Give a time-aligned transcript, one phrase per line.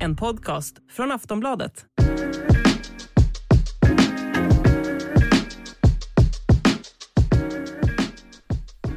[0.00, 1.84] En podcast från Aftonbladet.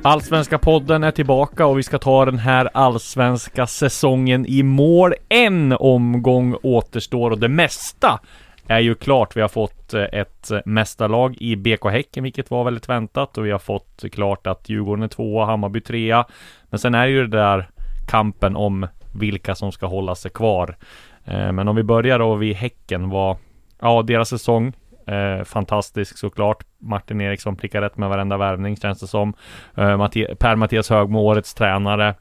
[0.03, 5.13] Allsvenska podden är tillbaka och vi ska ta den här allsvenska säsongen i mål.
[5.29, 8.19] En omgång återstår och det mesta
[8.67, 9.35] är ju klart.
[9.35, 13.51] Vi har fått eh, ett mästarlag i BK Häcken, vilket var väldigt väntat och vi
[13.51, 16.25] har fått klart att Djurgården är tvåa, Hammarby trea.
[16.69, 17.69] Men sen är ju det där
[18.07, 20.77] kampen om vilka som ska hålla sig kvar.
[21.25, 23.37] Eh, men om vi börjar då vid Häcken var,
[23.79, 24.73] ja, deras säsong
[25.11, 26.63] Eh, fantastisk såklart.
[26.77, 29.33] Martin Eriksson prickar rätt med varenda värvning känns det som.
[29.75, 30.07] Eh,
[30.39, 32.15] Per-Mattias Högmo, årets tränare.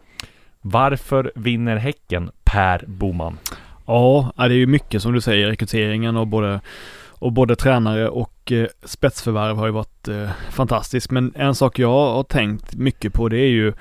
[0.61, 3.39] Varför vinner Häcken Per Boman?
[3.87, 6.61] Ja, det är ju mycket som du säger, rekryteringen och både
[7.09, 11.11] och både tränare och eh, spetsförvärv har ju varit eh, fantastiskt.
[11.11, 13.73] Men en sak jag har tänkt mycket på det är ju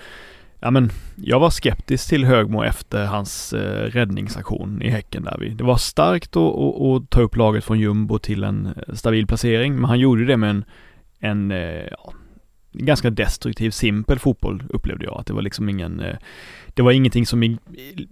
[0.61, 5.49] Ja men, jag var skeptisk till Högmo efter hans eh, räddningsaktion i Häcken där vi.
[5.49, 9.85] Det var starkt att ta upp laget från jumbo till en eh, stabil placering, men
[9.85, 10.65] han gjorde det med en,
[11.19, 12.13] en eh, ja,
[12.71, 15.19] ganska destruktiv, simpel fotboll upplevde jag.
[15.19, 16.15] Att det var liksom ingen, eh,
[16.67, 17.57] det var ingenting som i,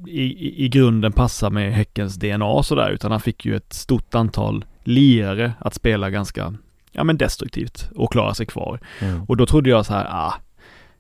[0.08, 4.66] i, i grunden passar med Häckens DNA sådär, utan han fick ju ett stort antal
[4.84, 6.53] lirare att spela ganska,
[6.92, 8.80] ja men destruktivt och klara sig kvar.
[9.00, 9.23] Mm.
[9.23, 10.34] Och då trodde jag så här, ah,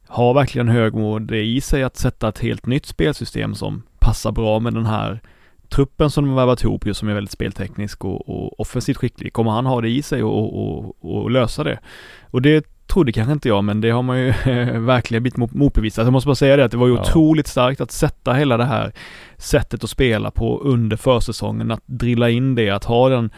[0.07, 4.59] har verkligen Högmo det i sig att sätta ett helt nytt spelsystem som passar bra
[4.59, 5.21] med den här
[5.69, 9.33] truppen som de har värvat ihop just som är väldigt spelteknisk och, och offensivt skicklig.
[9.33, 11.79] Kommer han ha det i sig och, och, och, lösa det?
[12.23, 14.33] Och det trodde kanske inte jag, men det har man ju
[14.79, 16.05] verkligen blivit motbevisat.
[16.05, 17.01] Jag måste bara säga det att det var ju ja.
[17.01, 18.91] otroligt starkt att sätta hela det här
[19.37, 23.29] sättet att spela på under försäsongen, att drilla in det, att ha den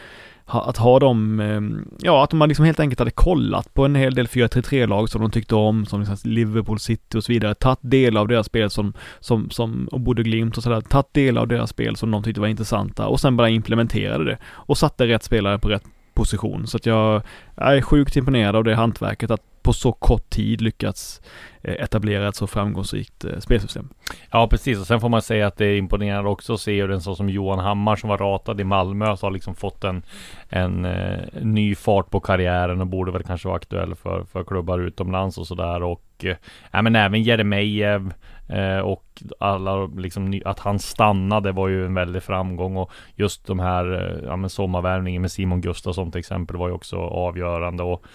[0.50, 4.16] att ha dem, ehm, ja att de liksom helt enkelt hade kollat på en hel
[4.16, 8.18] del 4-3-3-lag som de tyckte om, som liksom Liverpool City och så vidare, tagit del
[8.18, 11.70] av deras spel som, som, som, och både Glimt och sådär, tagit del av deras
[11.70, 14.38] spel som de tyckte var intressanta och sen bara implementerade det.
[14.46, 15.84] Och satte rätt spelare på rätt
[16.19, 16.68] position.
[16.68, 17.22] Så att jag,
[17.56, 21.22] jag är sjukt imponerad av det hantverket att på så kort tid lyckats
[21.62, 23.90] eh, etablera ett så framgångsrikt eh, spelsystem.
[24.31, 26.91] Ja precis och sen får man säga att det är imponerande också att se hur
[26.91, 30.03] en sån som Johan Hammar som var ratad i Malmö så har liksom fått en,
[30.50, 34.80] en eh, ny fart på karriären och borde väl kanske vara aktuell för, för klubbar
[34.80, 36.25] utomlands och sådär och
[36.72, 38.01] eh, men även Jeremejeff
[38.50, 43.60] eh, och alla liksom att han stannade var ju en väldig framgång och just de
[43.60, 48.06] här ja, men sommarvärvningen med Simon Gustafsson till exempel var ju också avgörande och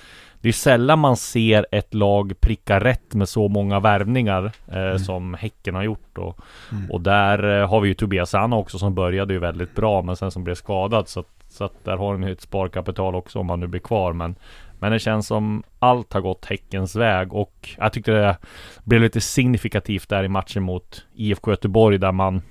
[0.44, 4.98] det är sällan man ser ett lag pricka rätt med så många värvningar eh, mm.
[4.98, 6.18] som Häcken har gjort.
[6.18, 6.38] Och,
[6.72, 6.90] mm.
[6.90, 10.16] och där eh, har vi ju Tobias Anna också som började ju väldigt bra men
[10.16, 11.08] sen som blev skadad.
[11.08, 13.80] Så, att, så att där har de ju ett sparkapital också om han nu blir
[13.80, 14.12] kvar.
[14.12, 14.34] Men,
[14.78, 18.36] men det känns som allt har gått Häckens väg och jag tyckte det
[18.84, 22.42] blev lite signifikativt där i matchen mot IFK Göteborg där man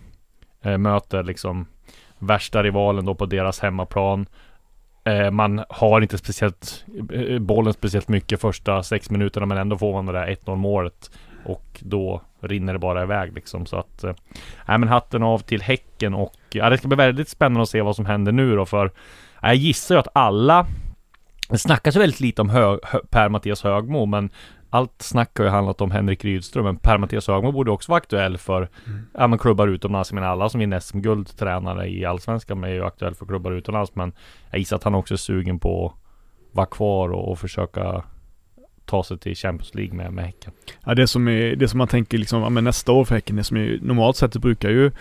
[0.62, 1.68] eh, möter liksom
[2.20, 4.26] värsta rivalen då på deras hemmaplan.
[5.04, 9.94] Eh, man har inte speciellt eh, bollen speciellt mycket första sex minuterna men ändå får
[9.94, 11.12] man det där 1-0 målet.
[11.46, 14.14] Och då rinner det bara iväg liksom så att eh,
[14.66, 17.96] men hatten av till Häcken och ja, det ska bli väldigt spännande att se vad
[17.96, 18.92] som händer nu då för
[19.42, 20.68] jag gissar ju att alla
[21.54, 22.78] det snackas väldigt lite om Hö,
[23.10, 24.30] Per-Mattias Högmo men
[24.70, 28.38] allt snack har ju handlat om Henrik Rydström, men Per-Mattias Högmo borde också vara aktuell
[28.38, 29.06] för mm.
[29.14, 30.12] ja, men klubbar utomlands.
[30.12, 33.96] Jag menar alla som vinner SM-guld tränare i Allsvenskan är ju aktuell för klubbar utomlands.
[33.96, 34.14] Men
[34.50, 38.04] jag gissar att han också är sugen på att vara kvar och, och försöka
[38.86, 40.52] ta sig till Champions League med, med Häcken.
[40.86, 43.36] Ja, det som, är, det som man tänker liksom, ja, men nästa år för Häcken,
[43.36, 44.92] det som är, normalt sett brukar ju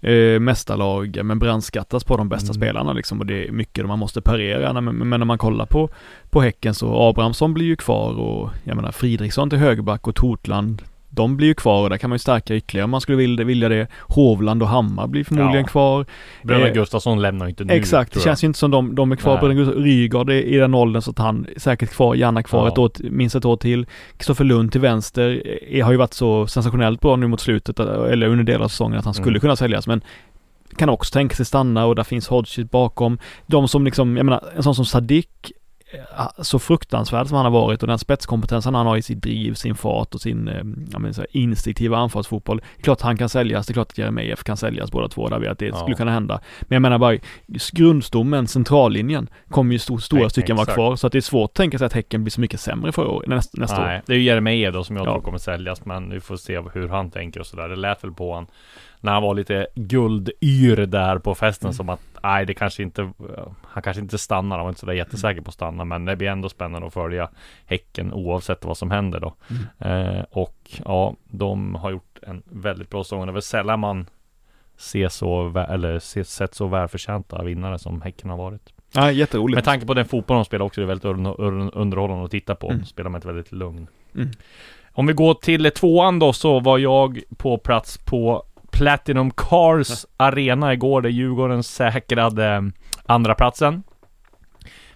[0.00, 2.54] eh, mästarlag, men brandskattas på de bästa mm.
[2.54, 4.80] spelarna liksom och det är mycket man måste parera.
[4.80, 5.90] Men, men när man kollar på,
[6.30, 10.82] på Häcken så Abrahamsson blir ju kvar och jag menar Fridriksson till högerback och Tortland
[11.10, 13.44] de blir ju kvar och där kan man ju stärka ytterligare om man skulle vilja,
[13.44, 13.86] vilja det.
[14.00, 15.66] Hovland och Hammar blir förmodligen ja.
[15.66, 16.06] kvar.
[16.42, 17.74] Bröderna eh, Gustafsson lämnar ju inte nu.
[17.74, 19.38] Exakt, det känns ju inte som de, de är kvar.
[19.38, 22.14] Bröderna Rygaard är i den åldern så att han är säkert kvar.
[22.14, 22.72] Janna kvar ja.
[22.72, 23.86] ett år, minst ett år till.
[24.16, 28.26] Kristoffer Lund till vänster är, har ju varit så sensationellt bra nu mot slutet, eller
[28.26, 29.40] under delar av säsongen att han skulle mm.
[29.40, 29.86] kunna säljas.
[29.86, 30.02] Men
[30.76, 33.18] kan också tänka sig stanna och där finns Hodgson bakom.
[33.46, 35.57] De som liksom, jag menar, en sån som Sadik eh,
[36.38, 39.74] så fruktansvärd som han har varit och den spetskompetensen han har i sitt driv, sin
[39.74, 40.62] fart och sin eh,
[40.92, 42.60] ja, men så här, instinktiva anfallsfotboll.
[42.82, 45.48] Klart han kan säljas, det är klart att Jeremejeff kan säljas båda två, där vi
[45.48, 45.76] att det ja.
[45.76, 46.40] skulle kunna hända.
[46.60, 47.18] Men jag menar bara,
[47.72, 51.50] grundstommen, centrallinjen, kommer ju stor, stora Nej, stycken vara kvar, så att det är svårt
[51.50, 54.02] att tänka sig att Häcken blir så mycket sämre för år, nästa, nästa Nej, år.
[54.06, 55.12] det är ju Jeremejeff då som jag ja.
[55.12, 57.68] tror kommer säljas, men vi får se hur han tänker och sådär.
[57.68, 58.46] Det lät väl på han
[59.00, 61.74] när han var lite guldyr där på festen mm.
[61.74, 63.12] som att nej, det kanske inte
[63.62, 64.56] Han kanske inte stannar.
[64.56, 66.94] Han var inte så där jättesäker på att stanna, men det blir ändå spännande att
[66.94, 67.30] följa
[67.66, 69.34] Häcken oavsett vad som händer då.
[69.50, 70.16] Mm.
[70.16, 73.26] Eh, och ja, de har gjort en väldigt bra säsong.
[73.26, 74.06] Det är väl sällan man
[74.76, 78.72] ser så, eller ser, sett så välförtjänta vinnare som Häcken har varit.
[78.92, 79.56] Ja, jätteroligt.
[79.56, 82.70] Med tanke på den fotboll de spelar också, det är väldigt underhållande att titta på.
[82.70, 82.84] Mm.
[82.84, 83.86] Spelar med ett väldigt lugn.
[84.14, 84.30] Mm.
[84.92, 88.44] Om vi går till tvåan då, så var jag på plats på
[88.78, 92.70] Platinum Cars Arena igår där Djurgården säkrade
[93.06, 93.82] andra platsen.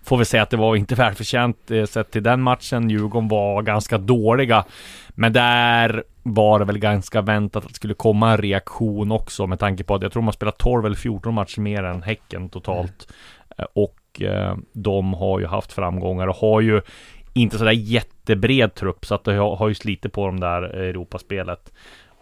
[0.03, 2.91] Får vi säga att det var inte välförtjänt eh, sett till den matchen.
[2.91, 4.65] Djurgården var ganska dåliga.
[5.09, 9.59] Men där var det väl ganska väntat att det skulle komma en reaktion också med
[9.59, 13.09] tanke på att jag tror man spelat 12 eller 14 matcher mer än Häcken totalt.
[13.59, 13.69] Mm.
[13.73, 16.83] Och eh, de har ju haft framgångar och har ju
[17.35, 21.73] inte sådär jättebred trupp så att det har, har ju slitit på dem där Europaspelet.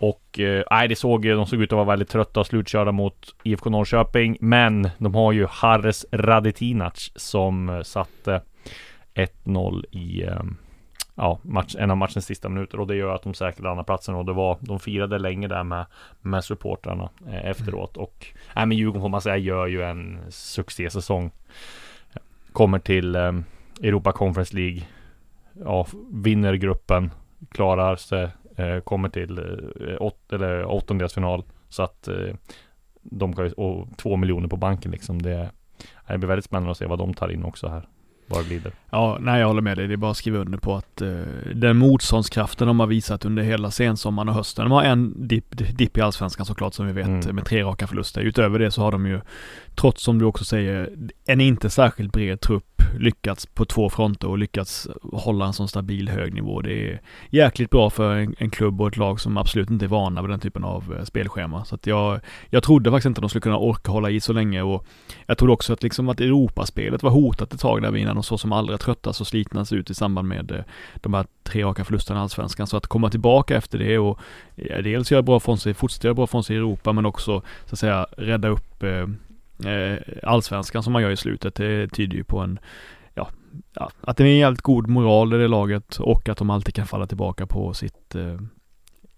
[0.00, 3.34] Och eh, nej, det såg, de såg ut att vara väldigt trötta och slutkörda mot
[3.42, 4.36] IFK Norrköping.
[4.40, 8.42] Men de har ju Harris Radetinac som eh, satte
[9.14, 10.42] 1-0 i eh,
[11.14, 14.14] ja, match, en av matchens sista minuter och det gör att de säkrade andra platsen
[14.14, 15.86] och det var, de firade länge där med,
[16.20, 18.26] med supportrarna eh, efteråt och
[18.56, 21.30] nej, men Djurgården får man säga gör ju en succésäsong.
[22.52, 23.32] Kommer till eh,
[23.82, 24.82] Europa Conference League,
[25.52, 27.10] ja, vinner gruppen,
[27.50, 28.28] klarar sig
[28.60, 31.44] Eh, kommer till eh, åt, eller åttondelsfinal.
[31.68, 32.34] Så att eh,
[33.02, 35.22] de kan ju, och två miljoner på banken liksom.
[35.22, 35.50] Det,
[36.08, 37.88] det blir väldigt spännande att se vad de tar in också här
[38.30, 38.72] vad det lider.
[38.90, 39.86] Ja, nej jag håller med dig.
[39.86, 41.08] Det är bara att skriva under på att eh,
[41.54, 44.64] den motståndskraften de har visat under hela sensommaren och hösten.
[44.64, 47.36] De har en dipp dip i allsvenskan såklart som vi vet mm.
[47.36, 48.20] med tre raka förluster.
[48.20, 49.20] Utöver det så har de ju,
[49.74, 50.90] trots som du också säger,
[51.26, 52.64] en inte särskilt bred trupp
[52.98, 56.60] lyckats på två fronter och lyckats hålla en sån stabil hög nivå.
[56.60, 57.00] Det är
[57.30, 60.30] jäkligt bra för en, en klubb och ett lag som absolut inte är vana vid
[60.30, 61.64] den typen av eh, spelschema.
[61.64, 64.32] Så att jag, jag trodde faktiskt inte att de skulle kunna orka hålla i så
[64.32, 64.86] länge och
[65.26, 68.24] jag trodde också att liksom att Europaspelet var hotat ett tag där vi innan och
[68.24, 70.64] så som allra tröttas och slitnas ut i samband med eh,
[70.96, 72.66] de här tre raka förlusterna i Allsvenskan.
[72.66, 74.18] Så att komma tillbaka efter det och
[74.56, 77.74] dels göra bra från sig, fortsätta göra bra från sig i Europa men också så
[77.74, 81.54] att säga rädda upp eh, eh, Allsvenskan som man gör i slutet.
[81.54, 82.58] Det tyder ju på en
[83.14, 83.28] Ja,
[83.74, 86.74] ja, att det är en jävligt god moral i det laget och att de alltid
[86.74, 88.40] kan falla tillbaka på sitt eh,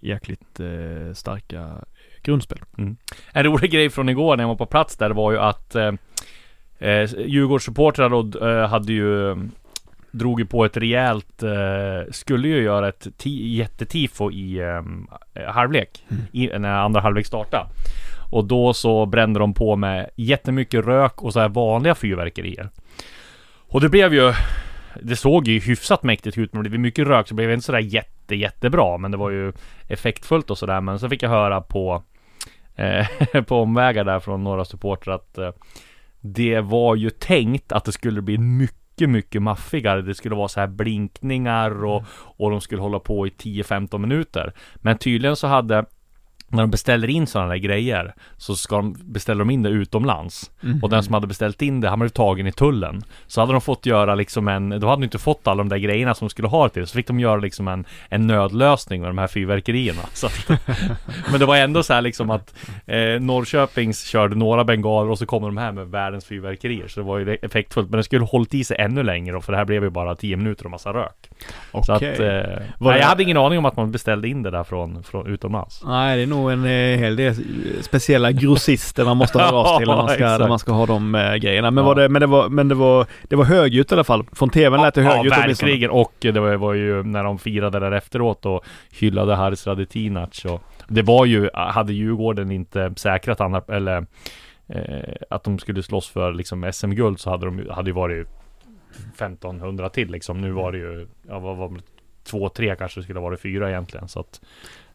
[0.01, 1.85] jäkligt eh, starka
[2.23, 2.59] grundspel.
[2.79, 2.97] Mm.
[3.33, 5.93] En rolig grej från igår när jag var på plats där var ju att eh,
[6.83, 9.37] Eh, Djurgårdssupportrar eh, hade ju
[10.11, 16.05] Drog ju på ett rejält eh, Skulle ju göra ett jättetifo i eh, halvlek.
[16.11, 16.23] Mm.
[16.33, 17.67] i, När andra halvlek startade
[18.31, 22.69] Och då så brände de på med jättemycket rök och så här vanliga fyrverkerier.
[23.69, 24.33] Och det blev ju
[25.01, 27.67] Det såg ju hyfsat mäktigt ut men det blev mycket rök så det blev inte
[27.67, 28.99] sådär jätte jättebra.
[28.99, 29.53] Men det var ju
[29.89, 32.03] effektfullt och sådär men så fick jag höra på
[32.77, 33.07] eh,
[33.47, 35.51] På omvägar där från några supportrar att eh,
[36.23, 40.03] det var ju tänkt att det skulle bli mycket, mycket maffigare.
[40.03, 44.53] Det skulle vara så här blinkningar och, och de skulle hålla på i 10-15 minuter.
[44.77, 45.85] Men tydligen så hade
[46.53, 50.51] när de beställer in sådana där grejer så ska de, beställer de in det utomlands.
[50.63, 50.83] Mm.
[50.83, 53.03] Och den som hade beställt in det, han blev tagen i tullen.
[53.27, 55.77] Så hade de fått göra liksom en, då hade de inte fått alla de där
[55.77, 56.87] grejerna som de skulle ha till.
[56.87, 60.03] Så fick de göra liksom en, en nödlösning med de här fyrverkerierna.
[60.13, 60.49] Så att,
[61.31, 62.55] men det var ändå så här liksom att
[62.87, 66.89] eh, Norrköpings körde några bengaler och så kommer de här med världens fyrverkerier.
[66.89, 67.91] Så det var ju effektfullt.
[67.91, 70.37] Men det skulle hållit i sig ännu längre för det här blev ju bara 10
[70.37, 71.31] minuter och massa rök.
[71.73, 71.83] Okay.
[71.85, 74.65] Så att, eh, nej, jag hade ingen aning om att man beställde in det där
[74.65, 75.83] från, från utomlands.
[75.85, 77.35] Nej, det är nog nog en eh, hel del
[77.83, 81.15] speciella grossister man måste höra av till när man ska, när man ska ha de
[81.15, 81.71] äh, grejerna.
[81.71, 81.89] Men, ja.
[81.89, 84.25] var det, men, det var, men det var, det var högljutt i alla fall.
[84.33, 85.35] Från tvn lät det högljutt.
[85.37, 85.91] Ja, verkligen.
[85.91, 90.45] Och det var, var, ju när de firade där efteråt och hyllade Haris Radetinac.
[90.45, 94.07] Och det var ju, hade Djurgården inte säkrat andra, eller
[94.69, 98.29] eh, att de skulle slåss för liksom SM-guld så hade de hade ju varit
[99.15, 100.41] 1500 till liksom.
[100.41, 101.81] Nu var det ju, ja vad var det,
[102.25, 104.09] två, tre kanske skulle ha varit fyra egentligen.
[104.09, 104.41] Så att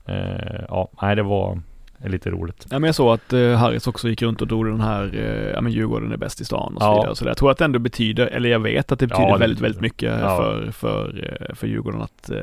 [0.07, 1.61] Eh, ja, nej det var
[2.05, 2.65] lite roligt.
[2.69, 5.51] Ja men jag såg att uh, Harris också gick runt och drog den här, uh,
[5.53, 7.01] ja men Djurgården är bäst i stan och så ja.
[7.01, 7.15] vidare.
[7.15, 9.61] Så jag tror att det ändå betyder, eller jag vet att det betyder ja, väldigt,
[9.61, 10.37] väldigt mycket ja.
[10.37, 12.41] för, för, uh, för Djurgården att, uh,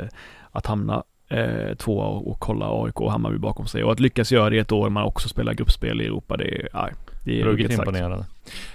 [0.52, 1.02] att hamna
[1.32, 3.84] uh, tvåa och, och kolla AIK och Hammarby bakom sig.
[3.84, 6.84] Och att lyckas göra det ett år man också spelar gruppspel i Europa, det är,
[6.84, 6.88] uh,
[7.24, 8.24] det är Ruggigt imponerande.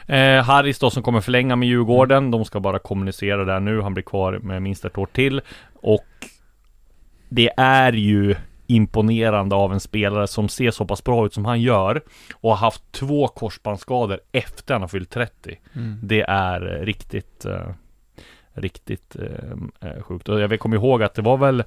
[0.08, 2.32] Eh, Harris då som kommer förlänga med Djurgården.
[2.32, 3.82] De ska bara kommunicera där nu.
[3.82, 5.42] Han blir kvar med minst ett år till.
[5.74, 6.06] Och
[7.30, 8.36] det är ju
[8.70, 12.02] imponerande av en spelare som ser så pass bra ut som han gör
[12.34, 15.60] och har haft två korsbandsskador efter han har fyllt 30.
[15.76, 16.00] Mm.
[16.04, 17.70] Det är eh, riktigt eh,
[18.54, 20.30] Riktigt eh, eh, sjukt.
[20.30, 21.64] Och jag kommer ihåg att det var väl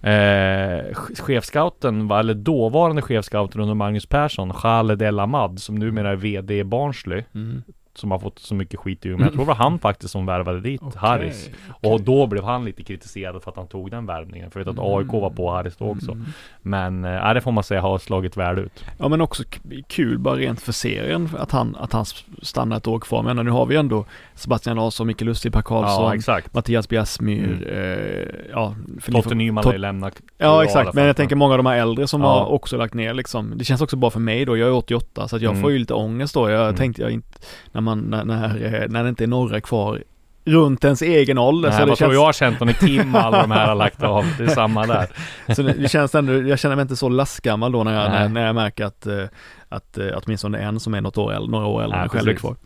[0.00, 6.58] Eh, chefscouten, eller dåvarande chefscouten under Magnus Persson, Khaled El Ahmad, som numera är VD
[6.58, 7.62] i Barnsley, Mm.
[7.98, 10.26] Som har fått så mycket skit i Men jag tror det var han faktiskt som
[10.26, 11.50] värvade dit Okej, Harris.
[11.82, 14.50] Och då blev han lite kritiserad för att han tog den värvningen.
[14.50, 16.12] För att AIK var på Harris då också.
[16.12, 16.24] Mm.
[16.62, 18.84] Men ja, det får man säga har slagit väl ut.
[18.98, 19.42] Ja men också
[19.88, 22.04] kul bara rent för serien att han, att han
[22.42, 23.22] stannar ett år kvar.
[23.22, 26.40] Men nu har vi ändå Sebastian Larsson, Micke Lustig, Per Karlsson, Ja.
[26.52, 27.62] Mattias Bjärsmyr, Mm.
[27.62, 28.74] eh, ja.
[29.12, 30.20] Totte Nyman har ju lämnat.
[30.38, 32.26] Ja exakt, men jag tänker många av de här äldre som Ja.
[32.28, 33.52] har också lagt ner liksom.
[33.56, 35.62] Det känns också bra för mig då, jag är 88 så att jag Mm.
[35.62, 36.50] får ju lite ångest då.
[36.50, 36.76] Jag Mm.
[36.76, 37.38] tänkte jag inte,
[37.72, 40.02] när man, när, när, när det inte är några kvar
[40.46, 41.68] runt ens egen ålder.
[41.68, 43.66] Nej, så det vad tror känns, jag har känt när Tim och alla de här
[43.66, 44.24] har lagt av.
[44.38, 45.06] Det är samma där.
[45.54, 48.46] så det, känns ändå, jag känner mig inte så lastgammal då när jag, när, när
[48.46, 49.24] jag märker att, eh,
[49.68, 52.56] att eh, åtminstone en som är något år äldre, några år äldre själv är kvar.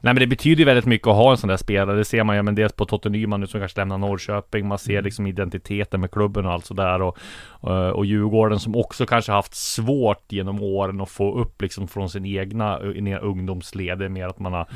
[0.00, 1.96] Nej men det betyder ju väldigt mycket att ha en sån där spelare.
[1.96, 4.68] Det ser man ju men dels på Totte Nyman nu som kanske lämnar Norrköping.
[4.68, 7.02] Man ser liksom identiteten med klubben och allt sådär.
[7.02, 7.18] Och,
[7.62, 12.08] eh, och Djurgården som också kanske haft svårt genom åren att få upp liksom från
[12.08, 13.98] sin egna ner ungdomsled.
[13.98, 14.66] Det är mer att man har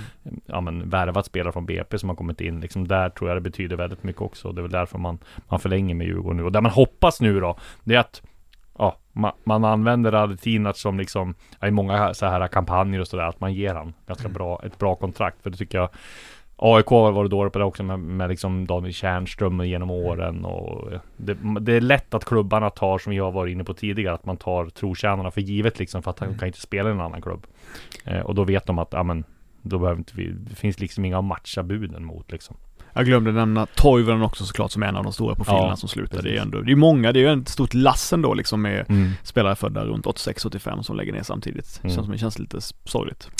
[0.46, 2.60] ja, men, värvat spelare från BP som har kommit in.
[2.60, 4.52] Liksom där tror jag det betyder väldigt mycket också.
[4.52, 6.44] Det är väl därför man, man förlänger med Djurgården nu.
[6.44, 8.22] Och där man hoppas nu då, det är att
[9.16, 13.54] man, man använder Radetinac som liksom I många så här kampanjer och sådär Att man
[13.54, 15.42] ger han ganska bra, ett bra kontrakt.
[15.42, 15.88] För det tycker jag
[16.56, 20.90] AIK har varit dåligt på det också med, med liksom Daniel Tjärnström genom åren och
[21.16, 24.36] det, det är lätt att klubbarna tar som jag varit inne på tidigare Att man
[24.36, 27.46] tar trotjänarna för givet liksom För att han kan inte spela i en annan klubb.
[28.04, 29.24] Eh, Och då vet de att, ja men
[29.62, 32.56] Då behöver inte vi, det finns liksom inga matcha buden mot liksom
[32.96, 36.22] Jag glömde nämna Toivonen också såklart som en av de stora profilerna Ja, som slutar.
[36.22, 38.86] Det är ändå, det är många, det är ju ett stort lass ändå liksom med
[38.88, 39.10] mm.
[39.22, 41.80] spelare födda runt 86-85 som lägger ner samtidigt.
[41.82, 41.96] Mm.
[41.96, 43.30] känns det känns lite sorgligt.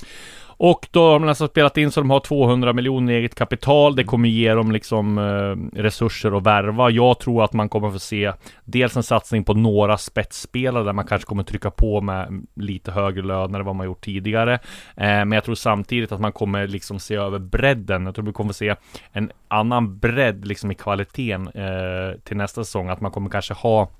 [0.58, 3.96] Och då har de nästan spelat in så de har 200 miljoner i eget kapital.
[3.96, 6.90] Det kommer ge dem liksom eh, resurser att värva.
[6.90, 8.32] Jag tror att man kommer få se
[8.64, 13.22] dels en satsning på några spetsspelare där man kanske kommer trycka på med lite högre
[13.22, 14.54] löner än vad man gjort tidigare.
[14.54, 14.58] Eh,
[14.96, 18.06] men jag tror samtidigt att man kommer liksom se över bredden.
[18.06, 18.74] Jag tror vi kommer få se
[19.12, 22.88] en annan bredd liksom i kvaliteten eh, till nästa säsong.
[22.88, 23.90] Att man kommer kanske ha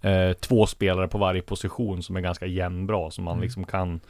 [0.00, 3.10] eh, två spelare på varje position som är ganska jämnbra.
[3.10, 4.00] Som man liksom kan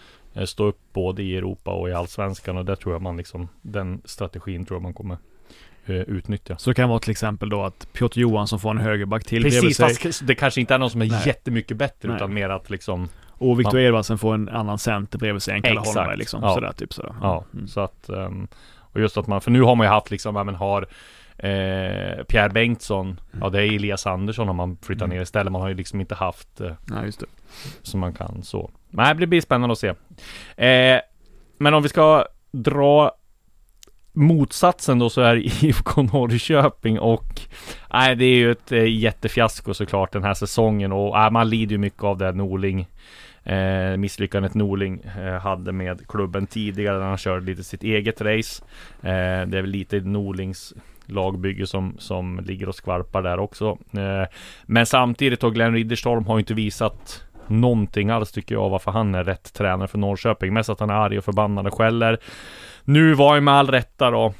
[0.46, 2.56] stå upp både i Europa och i Allsvenskan.
[2.56, 5.16] Och det tror jag man liksom, den strategin tror jag man kommer
[5.86, 6.58] eh, utnyttja.
[6.58, 9.76] Så det kan vara till exempel då att Piotr Johansson får en högerback till Precis,
[9.76, 9.94] sig.
[9.94, 11.22] fast det kanske inte är någon som är Nej.
[11.26, 12.16] jättemycket bättre Nej.
[12.16, 15.80] utan mer att liksom Och Victor Edvardsen får en annan center bredvid sig än Kalle.
[15.80, 16.40] Holmberg liksom.
[16.42, 16.54] Ja.
[16.54, 17.14] Sådär typ sådär.
[17.22, 17.68] Ja, Mm.
[17.68, 18.48] så att ehm,
[18.92, 20.86] Och just att man, för nu har man ju haft liksom, ja men har
[21.38, 25.16] eh, Pierre Bengtsson Ja det är Elias Andersson om man flyttar Mm.
[25.16, 27.26] ner istället Man har ju liksom inte haft eh, Ja, just det.
[27.82, 28.70] som man kan så.
[28.90, 29.88] Nej, det blir spännande att se.
[30.66, 31.00] Eh,
[31.58, 33.12] men om vi ska dra
[34.12, 37.40] motsatsen då så är IFK Norrköping och
[37.92, 41.72] Nej, det är ju ett eh, jättefiasko såklart den här säsongen och äh, man lider
[41.72, 42.88] ju mycket av det Norling
[43.44, 48.62] eh, misslyckandet Norling eh, hade med klubben tidigare när han körde lite sitt eget race.
[49.02, 50.74] Eh, det är väl lite Norlings
[51.08, 53.78] lagbygge som, som ligger och skvalpar där också.
[53.92, 54.28] Eh,
[54.66, 59.14] men samtidigt och Glenn Ridderstolm har ju inte visat någonting alls tycker jag varför han
[59.14, 60.54] är rätt tränare för Norrköping.
[60.54, 62.18] Mest att han är arg och förbannad och skäller.
[62.84, 64.34] Nu var ju med all rätta då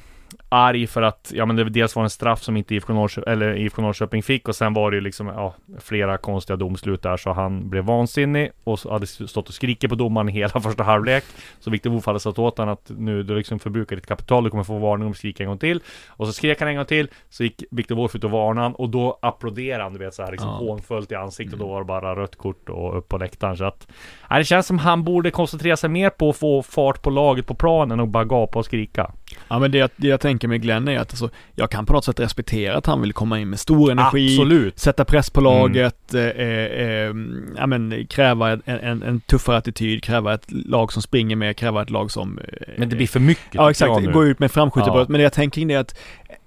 [0.49, 3.55] arg för att, ja men det dels var en straff som inte IFK Norrköping, eller
[3.57, 7.33] IFK Norrköping fick och sen var det ju liksom, ja, flera konstiga domslut där så
[7.33, 11.23] han blev vansinnig och hade stått och skrikit på domaren hela första halvlek.
[11.59, 14.49] Så Viktor Wolff hade sagt åt honom att nu du liksom förbrukar ditt kapital, du
[14.49, 15.81] kommer få varning om du skriker en gång till.
[16.07, 18.75] Och så skrek han en gång till, så gick Viktor Wolff ut och varnade han
[18.75, 20.55] och då applåderade han, du vet så här liksom Ja.
[20.55, 23.65] hånfullt i ansiktet och då var det bara rött kort och upp på läktaren så
[23.65, 23.87] att
[24.29, 27.47] Nej, det känns som han borde koncentrera sig mer på att få fart på laget
[27.47, 29.11] på planen och bara gapa och skrika.
[29.47, 31.93] Ja men det, jag- det jag tänker med Glenn är att alltså, jag kan på
[31.93, 34.79] något sätt respektera att han vill komma in med stor energi, Absolut.
[34.79, 37.13] sätta press på laget, eh, eh,
[37.57, 41.81] ja men kräva en, en, en tuffare attityd, kräva ett lag som springer med, kräva
[41.81, 42.37] ett lag som...
[42.39, 45.05] eh, Men det blir för mycket Ja exakt, gå ut med framskjutet Ja.
[45.09, 45.99] Men det jag tänker kring är att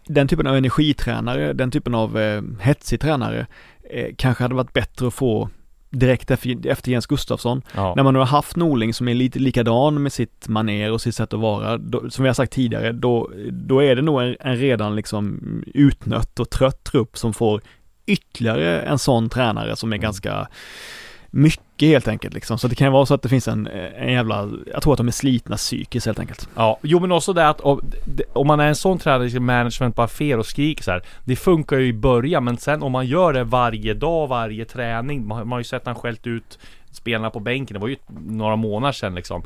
[0.06, 3.46] den typen av energitränare, den typen av eh, hetsig tränare,
[3.90, 5.48] eh, kanske hade varit bättre att få
[5.92, 7.62] direkt efter, efter Jens Gustafsson.
[7.75, 7.94] Ja.
[7.96, 11.14] När man nu har haft Norling som är lite likadan med sitt maner och sitt
[11.14, 14.37] sätt att vara, då, som vi har sagt tidigare, då, då är det nog en,
[14.40, 15.40] en redan liksom
[15.75, 17.61] utnött och trött trupp som får
[18.06, 20.02] ytterligare en sån tränare som är Mm.
[20.02, 20.49] ganska
[21.34, 22.58] mycket helt enkelt liksom.
[22.58, 24.98] Så det kan ju vara så att det finns en, en jävla, jag tror att
[24.98, 26.48] de är slitna psykiskt helt enkelt.
[26.54, 27.80] Ja, jo men också det att om,
[28.32, 31.02] om man är en sån tränare i management på affär och skriker så här.
[31.24, 35.26] Det funkar ju i början men sen om man gör det varje dag, varje träning.
[35.26, 36.58] Man, man har ju sett han skällt ut
[36.90, 37.74] spelarna på bänken.
[37.74, 37.96] Det var ju
[38.26, 39.42] några månader sedan liksom.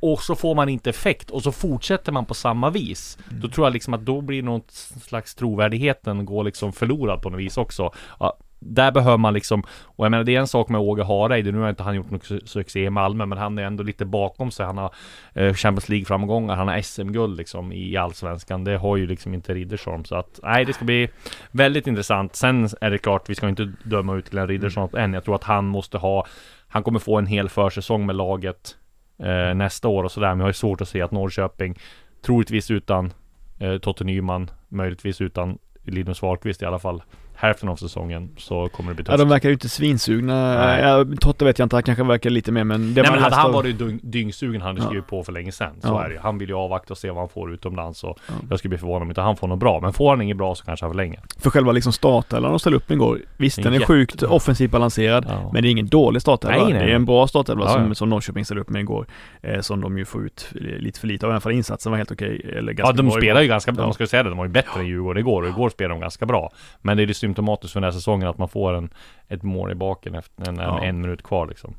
[0.00, 3.18] Och så får man inte effekt och så fortsätter man på samma vis.
[3.30, 3.40] Mm.
[3.40, 4.70] Då tror jag liksom att då blir något
[5.02, 7.92] slags trovärdigheten går liksom förlorad på något vis också.
[8.20, 11.52] Ja, där behöver man liksom, och jag menar det är en sak med Åge Hareide,
[11.52, 14.50] nu har inte han gjort någon succé i Malmö, men han är ändå lite bakom
[14.50, 14.66] sig.
[14.66, 14.94] Han har
[15.34, 18.64] eh, Champions League-framgångar, han har SM-guld liksom i Allsvenskan.
[18.64, 21.08] Det har ju liksom inte Riddersholm, så att nej, det ska bli
[21.50, 22.36] väldigt intressant.
[22.36, 25.04] Sen är det klart, vi ska inte döma ut Glenn Riddersholm mm.
[25.04, 25.14] än.
[25.14, 26.26] Jag tror att han måste ha,
[26.68, 28.76] han kommer få en hel försäsong med laget
[29.18, 31.78] eh, nästa år och sådär, men jag har svårt att se att Norrköping,
[32.22, 33.12] troligtvis utan
[33.58, 37.02] eh, Totte Nyman, möjligtvis utan Linus Wahlqvist i alla fall
[37.40, 39.12] hälften av säsongen så kommer det bli tufft.
[39.12, 40.78] Ja de verkar ju inte svinsugna.
[40.80, 43.36] Ja, Totte vet jag inte, han kanske verkar lite mer men det Nej men hade
[43.36, 45.72] han varit dyng, dyngsugen hade han skrivit på för länge sedan.
[45.80, 46.04] Så ja.
[46.04, 48.34] är det Han vill ju avvakta och se vad han får utomlands och ja.
[48.50, 49.80] jag skulle bli förvånad om inte han får något bra.
[49.80, 51.20] Men får han inget bra så kanske han förlänger.
[51.38, 55.50] För själva liksom startelvan de ställde upp igår, visst den är sjukt offensivt balanserad ja.
[55.52, 56.68] men det är ingen dålig startelva.
[56.68, 59.06] Det är en bra startelva ja, som, som Norrköping ställde upp med igår.
[59.42, 62.12] Eh, som de ju får ut lite för lite av, alla fall insatsen var helt
[62.12, 62.52] okej.
[62.56, 64.50] Eller ganska ja de spelar ju ganska bra, man ska säga det, de var ju
[64.50, 66.52] bättre än Djurgården igår och igår spelade de ganska bra.
[66.82, 68.90] Men det är ju symptomatiskt för den här säsongen att man får en,
[69.28, 70.82] ett mål i baken efter en, ja.
[70.82, 71.74] en minut kvar liksom.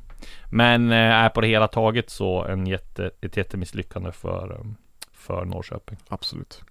[0.50, 4.76] Men är eh, på det hela taget så en jätte, ett jättemisslyckande för, um,
[5.12, 5.96] för Norrköping.
[6.08, 6.62] Absolut.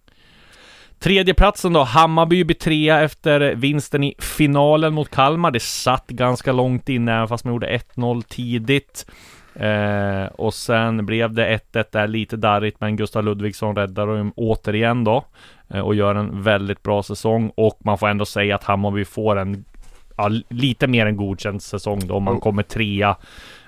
[0.99, 5.51] Tredje platsen då, Hammarby blir trea efter vinsten i finalen mot Kalmar.
[5.51, 9.05] Det satt ganska långt inne, även fast man gjorde 1-0 tidigt.
[9.55, 15.03] Eh, och sen blev det 1-1 där, lite darrigt, men Gustav Ludvigsson räddar dem återigen
[15.03, 15.23] då.
[15.69, 17.51] Eh, och gör en väldigt bra säsong.
[17.55, 19.65] Och man får ändå säga att Hammarby får en
[20.17, 22.19] ja, lite mer än godkänd säsong då.
[22.19, 23.15] Man kommer trea.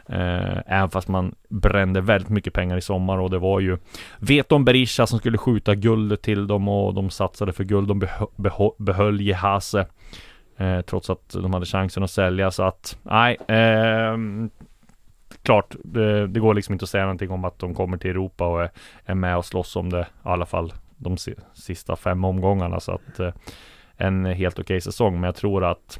[0.10, 3.78] Eh, även fast man brände väldigt mycket pengar i sommar och det var ju
[4.20, 7.88] Veton Berisha som skulle skjuta guldet till dem och de satsade för guld.
[7.88, 9.86] De behö behö behöll Jehase.
[10.58, 13.38] Eh, trots att de hade chansen att sälja så att nej.
[13.48, 14.17] Eh,
[15.41, 18.48] klart, det, det, går liksom inte att säga någonting om att de kommer till Europa
[18.48, 18.69] och är,
[19.06, 21.17] är med och slåss om det i alla fall de
[21.54, 22.80] sista fem omgångarna.
[22.80, 23.34] Så att eh,
[23.98, 25.13] en helt okej okay säsong.
[25.13, 26.00] Men jag tror att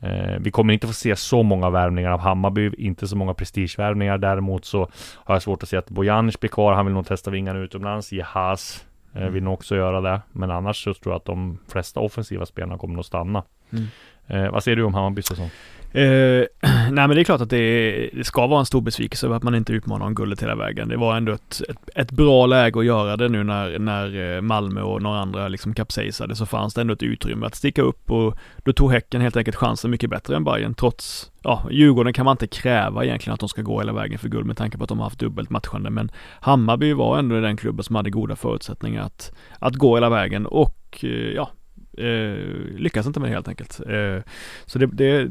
[0.00, 4.18] eh, vi kommer inte få se så många värvningar av Hammarby, inte så många prestigevärvningar.
[4.18, 6.72] Däremot så har jag svårt att se att Bojanic blir kvar.
[6.72, 8.12] Han vill nog testa vingarna utomlands.
[8.12, 10.20] Jehas eh, vill nog också göra det.
[10.32, 13.42] Men annars så tror jag att de flesta offensiva spelarna kommer att stanna.
[13.72, 13.86] Mm.
[14.26, 15.50] Eh, vad säger du om Hammarbys säsong?
[15.92, 16.44] Eh,
[16.90, 19.42] nej men det är klart att det, det, ska vara en stor besvikelse över att
[19.42, 20.88] man inte utmanar om guldet hela vägen.
[20.88, 24.40] Det var ändå ett, ett, ett, bra läge att göra det nu när, när eh,
[24.40, 28.10] Malmö och några andra liksom kapsejsade så fanns det ändå ett utrymme att sticka upp
[28.10, 32.24] och då tog Häcken helt enkelt chansen mycket bättre än Bayern trots, ja, Djurgården kan
[32.24, 34.84] man inte kräva egentligen att de ska gå hela vägen för guld med tanke på
[34.84, 38.36] att de har haft dubbelt matchande men Hammarby var ändå den klubben som hade goda
[38.36, 41.50] förutsättningar att, att gå hela vägen och eh, ja,
[41.98, 42.34] eh,
[42.76, 43.80] lyckas inte med det helt enkelt.
[43.80, 44.22] Eh,
[44.66, 45.30] så det, det,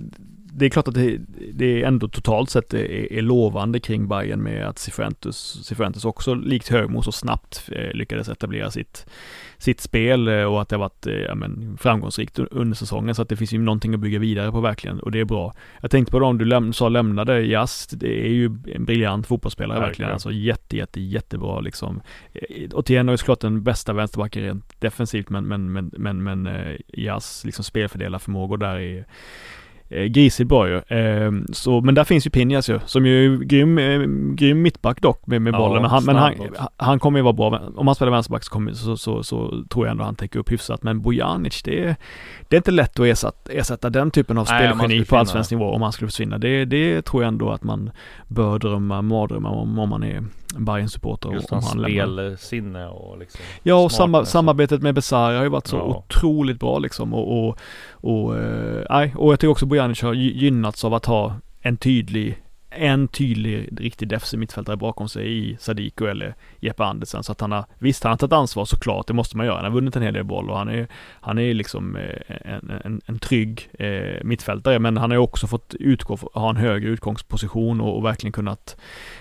[0.60, 1.20] det är klart att det,
[1.54, 6.70] det ändå totalt sett är, är lovande kring Bayern med att Cifuentes, Cifuentes också likt
[6.70, 9.06] Högmo så snabbt eh, lyckades etablera sitt,
[9.58, 13.22] sitt spel eh, och att det har varit eh, ja, men, framgångsrikt under säsongen så
[13.22, 15.54] att det finns ju någonting att bygga vidare på verkligen och det är bra.
[15.82, 19.80] Jag tänkte på dem du läm sa lämnade, Jas, det är ju en briljant fotbollsspelare
[19.80, 20.12] verkligen, verkligen.
[20.12, 22.02] alltså jätte, jätte, jättebra liksom.
[22.74, 26.50] Otieno är såklart den bästa vänsterbacken rent defensivt men, men, men, men, men
[26.88, 29.06] Jas liksom spelfördelarförmågor där är
[29.90, 30.76] eh, grisigt bra ju.
[30.76, 34.00] Eh, så, men där finns ju Pinjas ju, som ju är grym, eh,
[34.36, 35.76] grym mittback dock med, med bollen.
[35.76, 37.62] Ja, men han, men han, han kommer ju vara bra.
[37.76, 40.52] Om han spelar vänsterback så, kommer, så, så, så, tror jag ändå han täcker upp
[40.52, 40.84] hyfsat.
[40.84, 41.96] Men Bojanic, det är,
[42.48, 45.82] det är inte lätt att ersätta, ersätta den typen av spelgeni på allsvensk nivå om
[45.82, 46.38] han skulle försvinna.
[46.38, 47.92] Det, det tror jag ändå att man
[48.28, 50.24] bör drömma mardrömmar om, om man är
[50.58, 55.50] bayern supporter Just hans spelsinne och liksom Ja och samma, samarbetet med Besara har ju
[55.50, 55.84] varit så ja.
[55.84, 57.58] otroligt bra liksom och, och,
[57.92, 62.44] och, eh, nej, och jag tycker också Bojanic har gynnats av att ha en tydlig
[62.72, 67.24] en tydlig, riktig defensiv mittfältare bakom sig i Sadiko eller Jeppe Andersen.
[67.24, 69.56] Så att han har, visst han har tagit ansvar såklart, det måste man göra.
[69.56, 70.88] Han har vunnit en hel del boll och han är,
[71.22, 74.80] han är liksom eh, en, en, en trygg eh, mittfältare.
[74.80, 78.78] Men han har ju också fått utgå, ha en högre utgångsposition och, och verkligen kunnat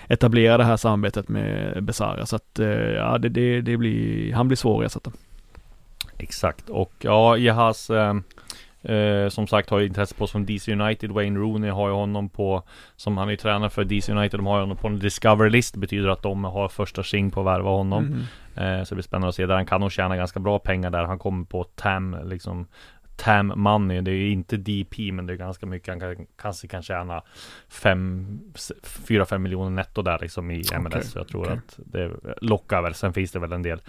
[0.07, 2.25] etablera det här samarbetet med Besara.
[2.25, 5.11] Så att eh, ja, det, det, det, blir, han blir svår att ersätta.
[6.17, 8.13] Exakt och ja, Jahas eh
[8.81, 11.11] Eh, som sagt har intresse på från DC United.
[11.11, 12.63] Wayne Rooney har ju honom på,
[12.95, 15.75] som han är tränare för DC United, de har honom på en Discover list.
[15.75, 18.05] betyder att de har första sing på att värva honom.
[18.55, 18.79] Mm.
[18.79, 19.55] Eh, så det blir spännande att se där.
[19.55, 21.03] Han kan nog tjäna ganska bra pengar där.
[21.03, 22.67] Han kommer på TAM, liksom
[23.17, 24.01] TAM money.
[24.01, 25.87] Det är ju inte DP men det är ganska mycket.
[25.87, 27.23] Han kan, kanske kan tjäna
[27.69, 30.85] 4-5 miljoner netto där liksom i MLS.
[30.85, 31.57] Okay, så jag tror okay.
[31.57, 32.11] att det
[32.41, 32.93] lockar väl.
[32.93, 33.81] Sen finns det väl en del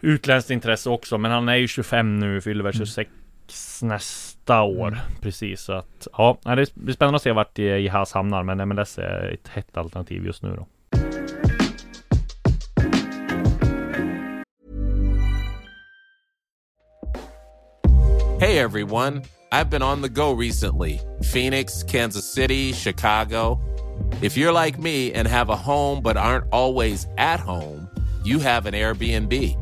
[0.00, 1.18] utländskt intresse också.
[1.18, 3.10] Men han är ju 25 nu, fyller väl 26
[3.82, 4.88] nästa år.
[4.88, 4.98] Mm.
[5.20, 8.42] Precis, så att ja, det blir spännande att se vart Jihaz hamnar.
[8.42, 10.66] Men MLS är ett hett alternativ just nu då.
[18.40, 20.98] Hey everyone, I've been on the go recently
[21.32, 23.60] Phoenix, Kansas City, Chicago.
[24.20, 27.88] If you're like me and have a home but aren't always at home,
[28.24, 29.61] you have an Airbnb.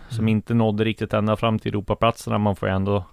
[0.11, 2.37] som inte nådde riktigt ända fram till Europaplatserna.
[2.37, 3.05] Man får ändå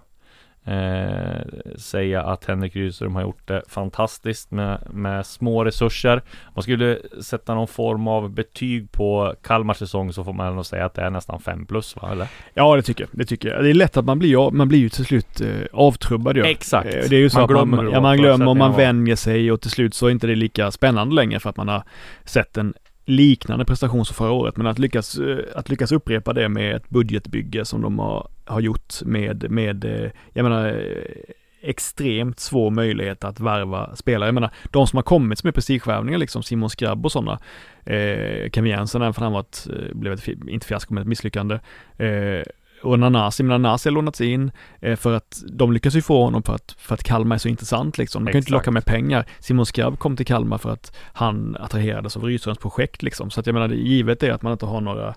[0.65, 1.41] eh,
[1.77, 6.21] säga att Henrik Rydström har gjort det fantastiskt med, med små resurser.
[6.55, 10.85] Man skulle sätta någon form av betyg på Kalmars säsong så får man ändå säga
[10.85, 12.09] att det är nästan 5 plus va?
[12.11, 12.27] Eller?
[12.53, 13.63] Ja det tycker jag, det tycker jag.
[13.63, 16.43] Det är lätt att man blir, man blir ju till slut eh, avtrubbad ju.
[16.43, 16.95] Exakt.
[16.95, 19.15] Eh, det är ju så man att glömmer man, ja, man glömmer och man vänjer
[19.15, 21.83] sig och till slut så är inte det lika spännande längre för att man har
[22.25, 22.73] sett en
[23.09, 24.57] liknande prestation som förra året.
[24.57, 28.59] Men att lyckas, eh, att lyckas upprepa det med ett budgetbygge som de har, har
[28.59, 34.27] gjort med, med, eh, jag menar, eh, extremt svår möjlighet att värva spelare.
[34.27, 37.39] Jag menar, de som har kommit som är prestigevärvningar, liksom Simon Skrabb och sådana.
[37.85, 41.59] Eh, Kevin Jensen, även för han var ett, blev ett, inte fiasko men ett misslyckande.
[41.97, 42.43] Eh,
[42.81, 46.43] och Nanasi, men Nanasi har lånats in eh, för att de lyckas ju få honom
[46.43, 48.25] för att, för att Kalmar är så intressant liksom.
[48.25, 49.25] De kan ju inte locka med pengar.
[49.39, 53.29] Simon Skrabb kom till Kalmar för att han attraherades av Rydströms projekt liksom.
[53.29, 55.15] Så att jag menar, givet är att man inte har några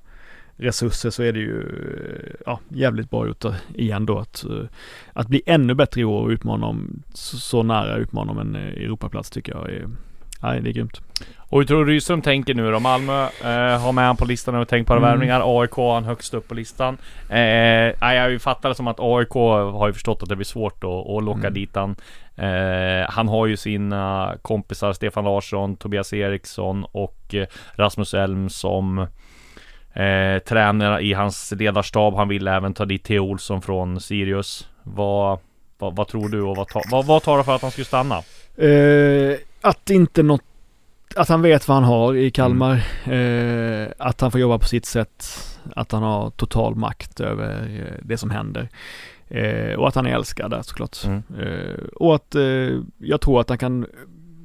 [0.57, 1.65] resurser så är det ju
[2.47, 3.45] ja, jävligt bra gjort
[3.75, 4.45] igen då att,
[5.13, 8.55] att bli ännu bättre i år och utmana om, så, så nära utmana om en
[8.55, 9.89] Europaplats tycker jag är,
[10.43, 11.01] nej, det är grymt.
[11.53, 12.81] Och hur tror du Rydström tänker nu då?
[12.81, 15.03] Malmö eh, har med han på listan och tänkt på mm.
[15.03, 15.61] värvningar.
[15.61, 16.99] AIK har han högst upp på listan.
[17.29, 17.41] Eh,
[18.15, 21.25] jag fattar det som att AIK har ju förstått att det blir svårt att, att
[21.25, 21.55] locka mm.
[21.55, 21.97] dit han.
[22.37, 28.99] Eh, han har ju sina kompisar Stefan Larsson, Tobias Eriksson och eh, Rasmus Elm som
[29.93, 32.15] eh, tränare i hans ledarstab.
[32.15, 34.69] Han vill även ta dit Theo Olsson från Sirius.
[34.83, 35.39] Vad,
[35.79, 37.85] vad, vad tror du och vad, ta, vad, vad tar det för att han skulle
[37.85, 38.17] stanna?
[38.57, 40.43] Eh, att inte något
[41.17, 42.85] att han vet vad han har i Kalmar.
[43.05, 43.83] Mm.
[43.83, 45.25] Eh, att han får jobba på sitt sätt.
[45.77, 48.69] Att han har total makt över eh, det som händer.
[49.29, 51.05] Eh, och att han är älskad där såklart.
[51.05, 51.23] Mm.
[51.41, 53.87] Eh, och att eh, jag tror att han kan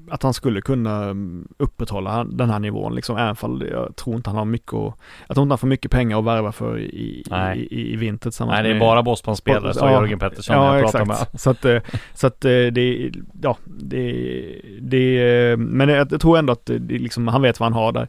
[0.10, 4.30] att han skulle kunna mm, upprätthålla den här nivån liksom, även fall jag tror inte
[4.30, 4.94] han har mycket att,
[5.28, 7.24] jag tror inte han får mycket pengar att värva för i, i,
[7.56, 10.76] i, i vinter tillsammans Nej, det är med, bara Bosman-spelare, sa ja, Jörgen Pettersson ja,
[10.76, 11.08] jag exakt.
[11.08, 11.28] med.
[11.34, 11.82] Så att, eh,
[12.14, 17.42] så att eh, det, ja, det, det, men jag tror ändå att det, liksom, han
[17.42, 18.08] vet vad han har där.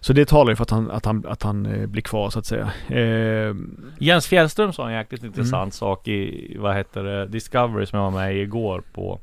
[0.00, 2.38] Så det talar ju för att han, att han, att han eh, blir kvar så
[2.38, 2.70] att säga.
[2.88, 3.54] Eh,
[3.98, 5.70] Jens Fjällström sa en jäkligt intressant mm.
[5.70, 9.20] sak i, vad heter det, Discovery som jag var med i igår på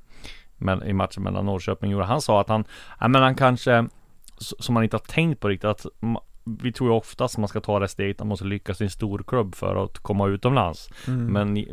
[0.57, 2.65] men, i matchen mellan Norrköping och Han sa att han,
[2.99, 3.87] ja men han kanske,
[4.37, 5.85] som man inte har tänkt på riktigt, att
[6.61, 9.23] vi tror ju oftast man ska ta det steget, man måste lyckas i en stor
[9.27, 10.89] klubb för att komma utomlands.
[11.07, 11.25] Mm.
[11.25, 11.65] Men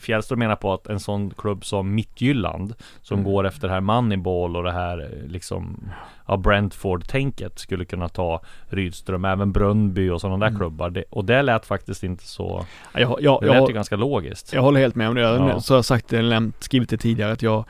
[0.00, 3.32] Fjällström menar på att en sån klubb som Mittjylland, som mm.
[3.32, 5.90] går efter det här Moneyball och det här liksom,
[6.26, 10.58] ja, Brentford-tänket skulle kunna ta Rydström, även Brönnby och sådana där mm.
[10.58, 10.90] klubbar.
[10.90, 14.52] Det, och det lät faktiskt inte så, jag, jag, det lät jag, ju ganska logiskt.
[14.52, 15.20] Jag håller helt med om det.
[15.20, 15.60] Ja.
[15.60, 17.66] Så har jag sagt det, skrivit det tidigare, att jag Eh,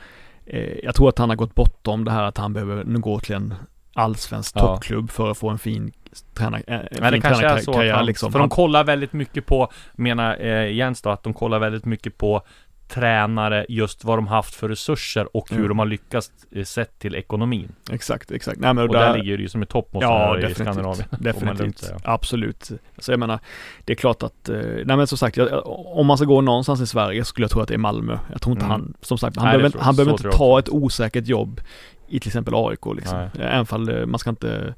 [0.83, 3.35] jag tror att han har gått bortom det här att han behöver nu gå till
[3.35, 3.53] en
[3.93, 4.61] allsvensk ja.
[4.61, 5.91] toppklubb för att få en fin
[6.33, 8.31] tränar, äh, Men det kanske är så att han, liksom.
[8.31, 12.17] För de kollar väldigt mycket på, menar eh, Jens då, att de kollar väldigt mycket
[12.17, 12.41] på
[12.87, 15.69] tränare, just vad de haft för resurser och hur mm.
[15.69, 17.71] de har lyckats eh, sett till ekonomin.
[17.91, 18.59] Exakt, exakt.
[18.59, 20.63] Nej, men och där, där ligger det ju som ett topp måste ja, definitivt, i
[20.63, 21.07] Skandinavien.
[21.11, 22.71] Definitivt, absolut.
[22.97, 23.39] Så jag menar,
[23.85, 25.67] det är klart att, eh, nej men som sagt, jag,
[25.97, 28.17] om man ska gå någonstans i Sverige skulle jag tro att det är Malmö.
[28.31, 28.71] Jag tror inte mm.
[28.71, 31.61] han, som sagt, han nej, behöver, han behöver inte ta ett osäkert jobb
[32.07, 33.29] i till exempel AIK liksom.
[33.39, 34.73] Även fall eh, man ska inte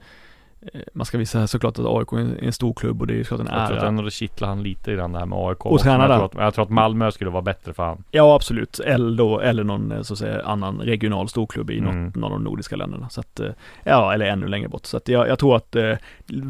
[0.93, 3.53] man ska visa såklart att AIK är en stor klubb och det är såklart en
[3.53, 3.59] ära.
[3.59, 5.65] Jag tror att ändå det kittlar han lite i den här med AIK.
[5.65, 6.19] Och träna där.
[6.19, 8.03] Jag, jag tror att Malmö skulle vara bättre för han.
[8.11, 8.79] Ja absolut.
[8.79, 12.03] Eller då, eller någon eh, så att säga annan regional storklubb i mm.
[12.03, 13.09] något, någon av de nordiska länderna.
[13.09, 13.49] Så att, eh,
[13.83, 14.85] ja, eller ännu längre bort.
[14.85, 15.93] Så att jag, jag tror att eh,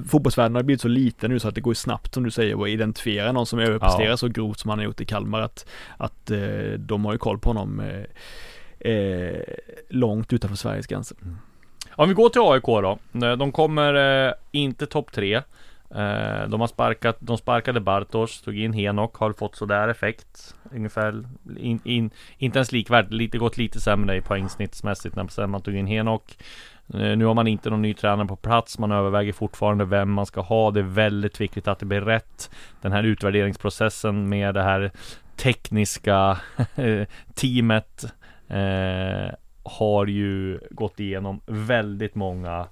[0.08, 2.70] fotbollsvärlden har blivit så liten nu så att det går snabbt som du säger att
[2.70, 4.18] identifiera någon som överpresterar ja.
[4.18, 5.42] så grovt som han har gjort i Kalmar.
[5.42, 5.66] Att,
[5.98, 6.40] att eh,
[6.78, 7.80] de har ju koll på honom.
[7.80, 9.42] Eh, eh,
[9.90, 11.18] långt utanför Sveriges gränser.
[11.96, 12.98] Om vi går till AIK då.
[13.28, 15.42] Eh, de kommer eh, inte topp tre.
[15.96, 20.56] Eh, de har sparkat, de sparkade Bartos, tog in Henok, har fått sådär effekt.
[20.72, 21.24] Ungefär,
[21.58, 25.88] in, in, inte ens likvärdigt, lite, gått lite sämre i poängsnittsmässigt när man tog in
[25.88, 26.38] Henok.
[26.94, 30.26] Eh, nu har man inte någon ny tränare på plats, man överväger fortfarande vem man
[30.26, 30.72] ska ha.
[30.72, 32.50] Det är väldigt viktigt att det blir rätt.
[32.82, 34.92] Den här utvärderingsprocessen med det här
[35.36, 36.38] tekniska
[36.76, 38.06] eh, teamet
[38.48, 39.34] eh,
[39.66, 42.68] har ju gått igenom väldigt många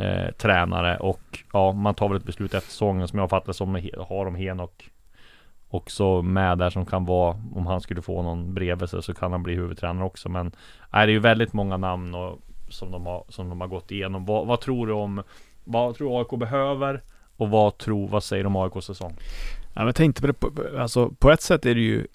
[0.00, 3.88] eh, tränare och ja, man tar väl ett beslut efter säsongen som jag fattar som
[4.08, 4.90] har om Henok
[5.68, 9.32] också med där som kan vara om han skulle få någon bredvid sig så kan
[9.32, 10.28] han bli huvudtränare också.
[10.28, 10.52] Men
[10.92, 13.90] nej, det är ju väldigt många namn och, som, de har, som de har gått
[13.90, 14.24] igenom.
[14.24, 15.22] Vad, vad tror du om
[15.64, 17.02] vad tror AIK behöver
[17.36, 19.16] och vad tror, vad säger du om AIKs säsong?
[19.62, 22.06] Ja, men jag tänkte på det, på, alltså på ett sätt är det ju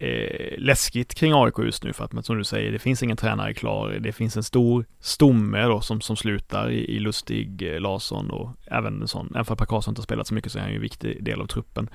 [0.00, 3.54] eh, läskigt kring AIK just nu för att som du säger, det finns ingen tränare
[3.54, 3.98] klar.
[4.00, 8.50] Det finns en stor stomme då som, som slutar i, i Lustig, eh, Larsson och
[8.66, 10.62] även en sån, även för att Per Karlsson inte har spelat så mycket så är
[10.62, 11.88] han ju en viktig del av truppen.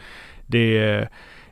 [0.47, 1.07] Det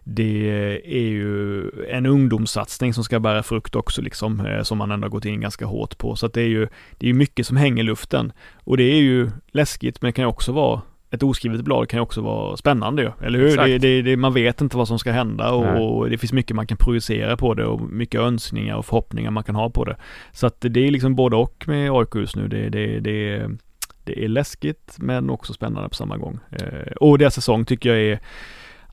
[0.06, 5.06] det är ju en ungdomssatsning som ska bära frukt också liksom, eh, som man ändå
[5.06, 6.16] har gått in ganska hårt på.
[6.16, 8.32] Så att det är ju, det är mycket som hänger i luften.
[8.64, 10.82] Och det är ju läskigt, men det kan ju också vara
[11.14, 13.58] ett oskrivet blad kan ju också vara spännande ju, eller hur?
[13.58, 16.56] Det, det, det, man vet inte vad som ska hända och, och, det finns mycket
[16.56, 19.96] man kan projicera på det och mycket önskningar och förhoppningar man kan ha på det.
[20.32, 22.48] Så att det är liksom både och med AIK just nu.
[22.48, 23.50] Det, det, det,
[24.04, 26.40] det är läskigt men också spännande på samma gång.
[26.52, 28.20] Eh, och deras säsong tycker jag är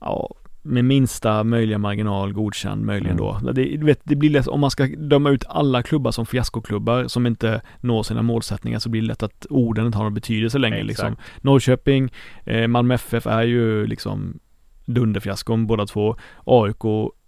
[0.01, 3.43] ja, med minsta möjliga marginal godkänd möjligen mm.
[3.43, 3.51] då.
[3.51, 7.27] Det, vet, det blir lätt, om man ska döma ut alla klubbar som fiaskoklubbar som
[7.27, 10.83] inte når sina målsättningar så blir det lätt att orden inte har någon betydelse längre
[10.83, 11.15] liksom.
[11.41, 12.11] Norrköping,
[12.45, 14.39] eh, Malmö FF är ju liksom
[14.85, 16.15] dunderfiaskon båda två.
[16.45, 16.85] AIK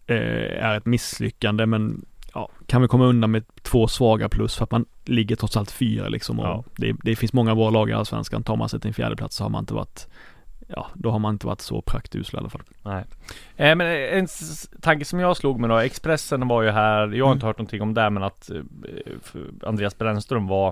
[0.07, 4.63] eh, är ett misslyckande men ja, kan vi komma undan med två svaga plus för
[4.63, 6.39] att man ligger trots allt fyra liksom.
[6.39, 6.63] Ja.
[6.77, 8.43] det, det, finns många bra lag i Allsvenskan.
[8.43, 10.07] Tar man sig till en fjärde plats så har man inte varit
[10.75, 12.61] ja, då har man inte varit så praktusel i alla fall.
[12.83, 13.03] Nej.
[13.55, 14.27] Eh, men en
[14.81, 17.37] tanke som jag slog med då, Expressen var ju här, jag har mm.
[17.37, 18.61] inte hört någonting om det, men att eh,
[19.67, 20.67] Andreas Brännström var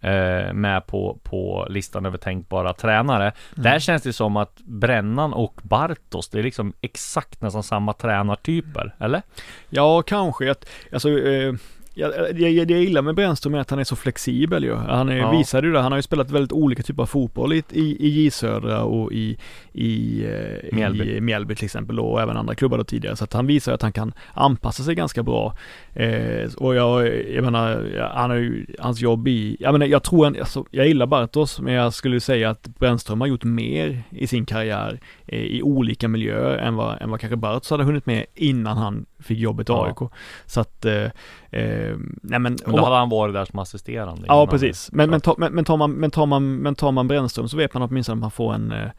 [0.00, 3.24] eh, med på, på listan över tänkbara tränare.
[3.24, 3.34] Mm.
[3.54, 8.94] Där känns det som att Brännan och Bartos, det är liksom exakt nästan samma tränartyper,
[8.98, 9.22] eller?
[9.68, 10.54] Ja, kanske.
[10.92, 11.08] Alltså,
[12.00, 14.74] eh, Ja, det, jag gillar med Brännström är att han är så flexibel ju.
[14.74, 15.30] Han är, ja.
[15.30, 18.08] visade ju det, han har ju spelat väldigt olika typer av fotboll i, i, i
[18.08, 19.38] J Södra och i,
[19.72, 21.16] i, eh, Mjällby.
[21.16, 23.16] i Mjällby till exempel och även andra klubbar då tidigare.
[23.16, 25.56] Så att han visar att han kan anpassa sig ganska bra.
[25.94, 30.24] Eh, och jag, jag menar, han har ju, hans jobb i, jag menar, jag tror,
[30.24, 34.26] han, alltså, jag gillar Bartos, men jag skulle säga att Brännström har gjort mer i
[34.26, 38.26] sin karriär eh, i olika miljöer än vad, än vad kanske Bartos hade hunnit med
[38.34, 40.10] innan han fick jobbet i AIK.
[40.46, 41.10] Så att, eh, eh,
[41.52, 42.42] nej men.
[42.42, 44.22] Men då hade han varit där som assisterande.
[44.26, 44.92] Ja, precis.
[44.92, 47.56] Men, men, ta, men, men, tar man, men tar man, men tar man Brännström så
[47.56, 48.90] vet man åtminstone att man får en, eh,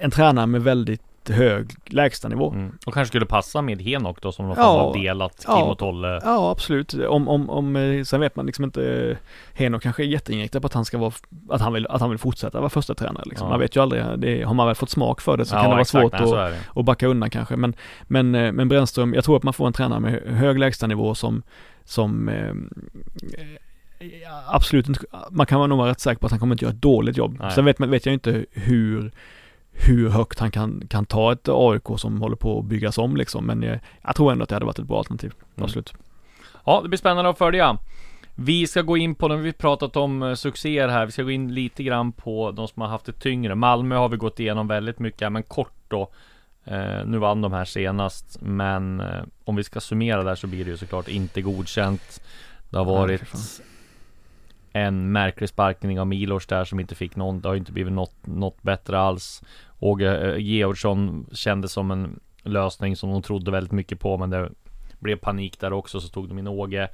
[0.00, 2.50] en tränare med väldigt hög lägstanivå.
[2.50, 2.72] Mm.
[2.86, 5.78] Och kanske skulle passa med Henok då som de ja, har delat Kim ja, och
[5.78, 6.20] Tolle.
[6.24, 6.94] Ja absolut.
[6.94, 9.16] Om, om, om, eh, sen vet man liksom inte,
[9.54, 11.12] Henok kanske är jätteinriktad på att han ska vara,
[11.50, 13.46] att han vill, att han vill fortsätta vara första tränare liksom.
[13.46, 13.50] Ja.
[13.50, 15.68] Man vet ju aldrig, det, har man väl fått smak för det så kan det
[15.68, 17.56] vara exakt, svårt nej, att, att backa undan kanske.
[17.56, 21.14] Men, men, eh, men Brännström, jag tror att man får en tränare med hög lägstanivå
[21.14, 21.42] som,
[21.84, 22.54] som eh,
[24.46, 26.82] absolut inte, man kan nog vara rätt säker på att han kommer inte göra ett
[26.82, 27.36] dåligt jobb.
[27.40, 27.50] Nej.
[27.50, 29.12] Sen vet, vet jag inte hur
[29.72, 33.46] hur högt han kan, kan ta ett AIK som håller på att byggas om liksom.
[33.46, 35.32] Men jag, jag tror ändå att det hade varit ett bra alternativ.
[35.56, 35.64] Mm.
[35.64, 35.94] Absolut.
[36.64, 37.78] Ja, det blir spännande att följa.
[38.34, 41.30] Vi ska gå in på, när vi pratat om uh, succéer här, vi ska gå
[41.30, 43.54] in lite grann på de som har haft det tyngre.
[43.54, 46.10] Malmö har vi gått igenom väldigt mycket, men kort då.
[46.70, 50.64] Uh, nu vann de här senast, men uh, om vi ska summera där så blir
[50.64, 52.22] det ju såklart inte godkänt.
[52.70, 53.22] Det har varit
[54.72, 57.40] en märklig sparkning av Milos där som inte fick någon.
[57.40, 59.42] Det har inte blivit något, något bättre alls.
[59.78, 64.50] Åge eh, Georgsson kändes som en lösning som de trodde väldigt mycket på, men det
[64.98, 66.88] blev panik där också, så tog de in Åge.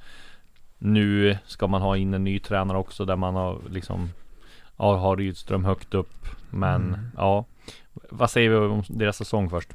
[0.77, 4.09] Nu ska man ha in en ny tränare också där man har liksom
[4.77, 6.27] ja, har Rydström högt upp.
[6.49, 6.99] Men mm.
[7.17, 7.45] ja,
[7.93, 9.69] vad säger vi om deras säsong först?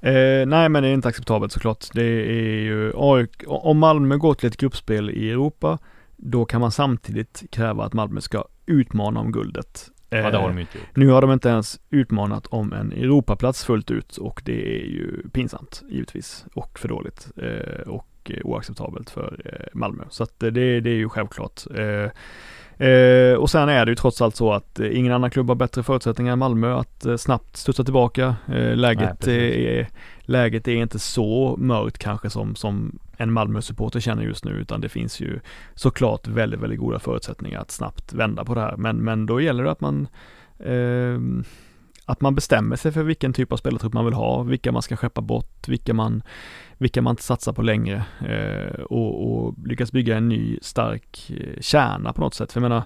[0.00, 1.84] Eh, nej men det är inte acceptabelt såklart.
[1.92, 5.78] Det är ju AIK, om Malmö går till ett gruppspel i Europa
[6.24, 9.90] då kan man samtidigt kräva att Malmö ska utmana om guldet.
[10.10, 10.96] Ja, det har de inte gjort.
[10.96, 15.28] Nu har de inte ens utmanat om en Europaplats fullt ut och det är ju
[15.32, 20.04] pinsamt givetvis och för dåligt eh, och oacceptabelt för eh, Malmö.
[20.10, 21.60] Så att det, det är ju självklart.
[21.74, 22.10] Eh,
[23.38, 26.32] och sen är det ju trots allt så att ingen annan klubb har bättre förutsättningar
[26.32, 28.36] än Malmö att snabbt studsa tillbaka.
[28.74, 29.88] läget, Nej, är,
[30.20, 34.88] läget är inte så mörkt kanske som, som en Malmö-supporter känner just nu, utan det
[34.88, 35.40] finns ju
[35.74, 38.76] såklart väldigt, väldigt goda förutsättningar att snabbt vända på det här.
[38.76, 40.08] Men, men då gäller det att man
[40.58, 41.44] eh,
[42.04, 44.96] att man bestämmer sig för vilken typ av spelartrupp man vill ha, vilka man ska
[44.96, 46.22] skeppa bort, vilka man,
[46.78, 51.60] vilka man inte satsar på längre eh, och, och lyckas bygga en ny stark eh,
[51.60, 52.52] kärna på något sätt.
[52.52, 52.84] För jag menar,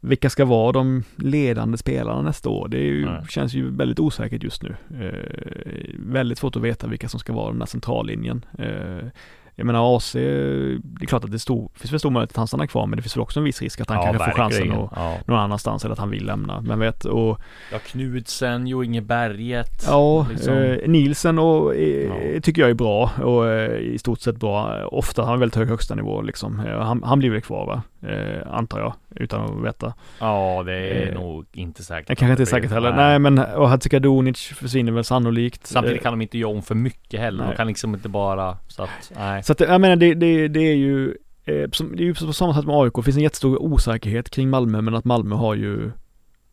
[0.00, 2.68] vilka ska vara de ledande spelarna nästa år?
[2.68, 4.76] Det ju, känns ju väldigt osäkert just nu.
[5.00, 8.44] Eh, väldigt svårt att veta vilka som ska vara den här centrallinjen.
[8.58, 9.08] Eh,
[9.56, 12.46] jag menar AC, det är klart att det stor, finns väl stor möjlighet att han
[12.46, 14.36] stannar kvar men det finns väl också en viss risk att han ja, kanske får
[14.36, 15.16] chansen och, ja.
[15.26, 16.60] någon annanstans eller att han vill lämna.
[16.60, 17.40] Men vet och
[17.72, 20.54] Ja Knudsen, Jo Inge Berget Ja, liksom.
[20.54, 22.40] eh, Nielsen och, eh, ja.
[22.40, 24.86] tycker jag är bra och eh, i stort sett bra.
[24.86, 26.60] Ofta har han väldigt hög högsta nivå liksom.
[26.60, 27.82] Eh, han, han blir väl kvar va?
[28.08, 29.94] Eh, antar jag, utan att veta.
[30.18, 32.08] Ja, det är eh, nog inte säkert.
[32.08, 32.92] Det kanske inte är säkert heller.
[32.92, 35.66] Nej, men och Hadzikadunic försvinner väl sannolikt.
[35.66, 37.44] Samtidigt kan de inte göra om för mycket heller.
[37.44, 37.52] Nej.
[37.52, 39.42] De kan liksom inte bara, så att, nej.
[39.42, 41.08] Så att, jag menar, det, det, det är ju
[41.44, 44.50] eh, det är ju på samma sätt med AIK, det finns en jättestor osäkerhet kring
[44.50, 45.90] Malmö, men att Malmö har ju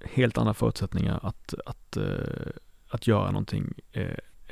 [0.05, 2.03] helt andra förutsättningar att, att, eh,
[2.89, 4.05] att göra någonting eh,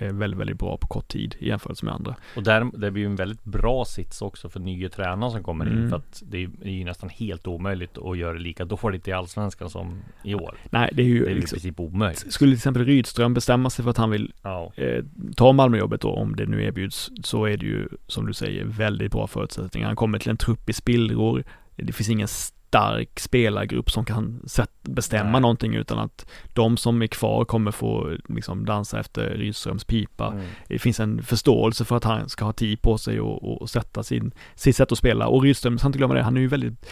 [0.08, 2.16] väldigt, väldigt bra på kort tid i jämförelse med andra.
[2.36, 5.66] Och där, det blir ju en väldigt bra sits också för nya tränare som kommer
[5.66, 5.84] mm.
[5.84, 5.90] in.
[5.90, 9.08] För att det är, det är ju nästan helt omöjligt att göra det lika dåligt
[9.08, 10.56] i Allsvenskan som i år.
[10.70, 12.34] Nej, det är ju det är liksom, i princip omöjligt.
[12.34, 14.72] Skulle till exempel Rydström bestämma sig för att han vill ja.
[14.76, 15.04] eh,
[15.36, 19.12] ta Malmöjobbet då, om det nu erbjuds, så är det ju som du säger väldigt
[19.12, 19.88] bra förutsättningar.
[19.88, 21.44] Han kommer till en trupp i spillror.
[21.76, 22.28] Det finns ingen
[22.70, 24.42] stark spelargrupp som kan
[24.82, 25.42] bestämma Nej.
[25.42, 30.28] någonting utan att de som är kvar kommer få liksom dansa efter Rydströms pipa.
[30.28, 30.46] Mm.
[30.68, 34.04] Det finns en förståelse för att han ska ha tid på sig och, och sätta
[34.04, 35.28] sin, sitt sätt att spela.
[35.28, 36.92] Och Rydström, ska inte glömma det, han är ju väldigt,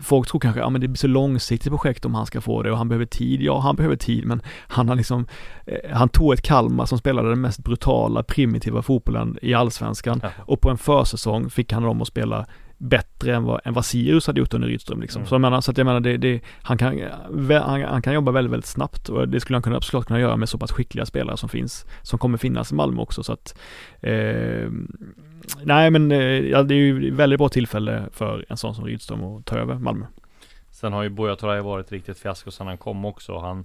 [0.00, 2.70] folk tror kanske, ja men det blir så långsiktigt projekt om han ska få det
[2.70, 3.42] och han behöver tid.
[3.42, 5.26] Ja, han behöver tid, men han har liksom,
[5.66, 10.30] eh, han tog ett Kalmar som spelade den mest brutala, primitiva fotbollen i allsvenskan ja.
[10.38, 12.46] och på en försäsong fick han dem att spela
[12.78, 15.20] bättre än vad, än vad Sirius hade gjort under Rydström liksom.
[15.20, 15.28] Mm.
[15.28, 17.00] Så jag menar, så att jag menar det, det han, kan,
[17.50, 20.36] han, han, kan jobba väldigt, väldigt snabbt och det skulle han kunna, absolut kunna göra
[20.36, 23.58] med så pass skickliga spelare som finns, som kommer finnas i Malmö också så att
[24.00, 24.70] eh,
[25.62, 29.24] Nej men eh, ja, det är ju väldigt bra tillfälle för en sån som Rydström
[29.24, 30.06] att ta över Malmö.
[30.70, 33.38] Sen har ju Buya varit riktigt fiasko sedan han kom också.
[33.38, 33.64] Han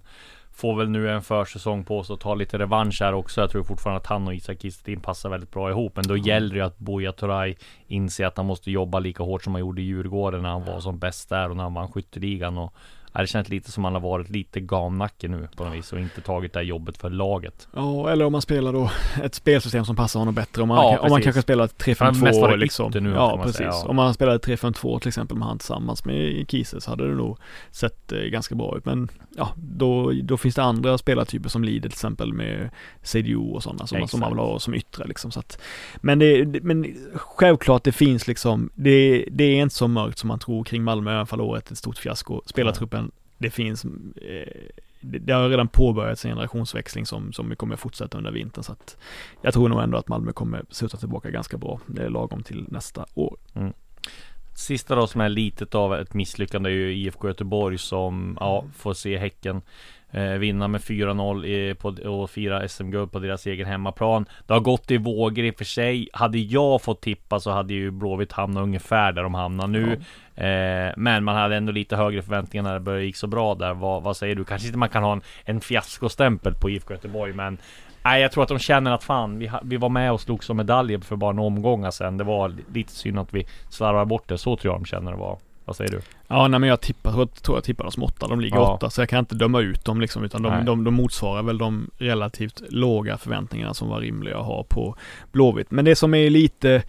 [0.55, 3.41] Får väl nu en försäsong på sig att ta lite revansch här också.
[3.41, 5.95] Jag tror fortfarande att han och Isak Kiestin passar väldigt bra ihop.
[5.95, 6.25] Men då mm.
[6.25, 7.55] gäller det ju att Buya Turay
[7.87, 10.79] inser att han måste jobba lika hårt som han gjorde i Djurgården när han var
[10.79, 12.57] som bäst där och när han vann skytteligan.
[12.57, 12.73] Och
[13.21, 16.21] det känns lite som han har varit lite gamnacke nu på något vis och inte
[16.21, 17.67] tagit det här jobbet för laget.
[17.75, 18.91] Ja, eller om man spelar då
[19.23, 20.61] ett spelsystem som passar honom bättre.
[20.61, 22.91] Om man, ja, om man kanske spelar 3-5-2 liksom.
[22.95, 23.57] Nu, ja, precis.
[23.57, 23.85] Säga, ja.
[23.87, 27.37] Om man spelar 3-5-2 till exempel med han tillsammans med Kiese så hade det nog
[27.71, 28.85] sett eh, ganska bra ut.
[28.85, 32.69] Men ja, då, då finns det andra spelartyper som lider till exempel med
[33.03, 35.31] CDO och sådana som, som man vill ha som yttre liksom.
[35.31, 35.61] Så att,
[36.01, 40.39] men, det, men självklart det finns liksom, det, det är inte så mörkt som man
[40.39, 42.41] tror kring Malmö, i alla fall året ett stort fiasko.
[42.45, 43.02] Spelartruppen
[43.37, 48.31] det finns, eh, det har redan påbörjats en generationsväxling som, som vi kommer fortsätta under
[48.31, 48.97] vintern så att
[49.41, 52.65] jag tror nog ändå att Malmö kommer sluta tillbaka ganska bra, det är lagom till
[52.69, 53.37] nästa år.
[53.53, 53.73] Mm.
[54.55, 58.93] Sista då som är litet av ett misslyckande är ju IFK Göteborg som ja, får
[58.93, 59.61] se Häcken
[60.39, 64.25] vinna med 4-0 och fira SM-guld på deras egen hemmaplan.
[64.47, 66.09] Det har gått i vågor i och för sig.
[66.13, 70.01] Hade jag fått tippa så hade ju Blåvitt hamnat ungefär där de hamnar nu.
[70.35, 70.43] Ja.
[70.43, 73.73] Eh, men man hade ändå lite högre förväntningar när det började gick så bra där.
[73.73, 74.45] Vad, vad säger du?
[74.45, 77.57] Kanske inte man kan ha en, en fiaskostämpel på IFK Göteborg, men
[78.05, 80.57] Nej, jag tror att de känner att fan, vi, vi var med och slog som
[80.57, 82.17] medaljer för bara några omgångar sen.
[82.17, 84.37] Det var lite synd att vi slarvade bort det.
[84.37, 85.37] Så tror jag de känner det var.
[85.65, 86.01] Vad säger du?
[86.27, 88.27] Ja, nej men jag tippar, jag tror jag tippar dem som åtta.
[88.27, 88.73] De ligger ja.
[88.73, 91.57] åtta, så jag kan inte döma ut dem liksom, utan de, de, de, motsvarar väl
[91.57, 94.95] de relativt låga förväntningarna som var rimliga att ha på
[95.31, 95.71] Blåvitt.
[95.71, 96.83] Men det som är lite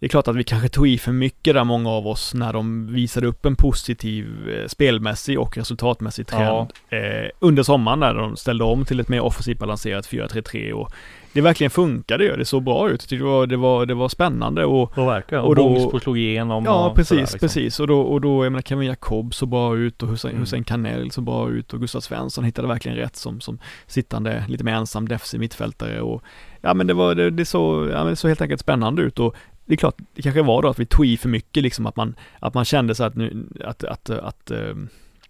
[0.00, 2.52] det är klart att vi kanske tog i för mycket där, många av oss, när
[2.52, 6.96] de visade upp en positiv eh, spelmässig och resultatmässig trend ja.
[6.96, 10.92] eh, under sommaren när de ställde om till ett mer offensivt balanserat 4-3-3 och
[11.32, 12.36] det verkligen funkade ju.
[12.36, 13.08] Det såg bra ut.
[13.08, 14.98] Det var, det var, det var spännande och...
[14.98, 15.44] Och verkligen.
[15.44, 16.64] Och, och då, slog igenom.
[16.64, 17.38] Ja, precis, sådär, liksom.
[17.38, 17.80] precis.
[17.80, 20.40] Och då, och då, jag menar Kevin Jacob såg bra ut och Hussein, mm.
[20.40, 24.64] Hussein Kanell såg bra ut och Gustav Svensson hittade verkligen rätt som, som sittande, lite
[24.64, 26.22] mer ensam defensiv mittfältare och
[26.60, 29.18] ja men det var, det, det såg, ja men det såg helt enkelt spännande ut
[29.18, 29.34] och
[29.70, 31.96] det är klart, det kanske var då att vi tog i för mycket liksom, att
[31.96, 34.74] man, att man kände så att nu, att, att, att, eh,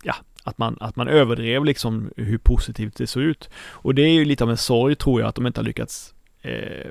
[0.02, 0.14] ja,
[0.44, 3.50] att man, att man överdrev liksom hur positivt det såg ut.
[3.72, 6.14] Och det är ju lite av en sorg tror jag att de inte har lyckats
[6.42, 6.90] eh,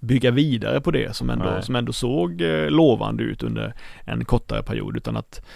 [0.00, 4.62] bygga vidare på det som ändå, som ändå såg eh, lovande ut under en kortare
[4.62, 5.46] period utan att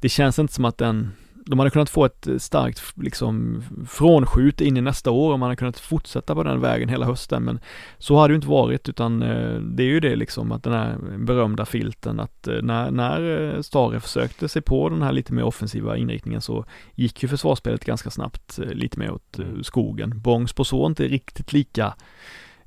[0.00, 1.12] det känns inte som att den
[1.48, 5.46] de hade kunnat få ett eh, starkt liksom frånskjut in i nästa år om man
[5.46, 7.60] hade kunnat fortsätta på den vägen hela hösten men
[7.98, 10.72] så har det ju inte varit utan eh, det är ju det liksom att den
[10.72, 15.42] här berömda filten att eh, när, när Stare försökte sig på den här lite mer
[15.42, 19.64] offensiva inriktningen så gick ju försvarsspelet ganska snabbt lite mer åt mm.
[19.64, 20.20] skogen.
[20.20, 21.94] Bångs på så inte riktigt lika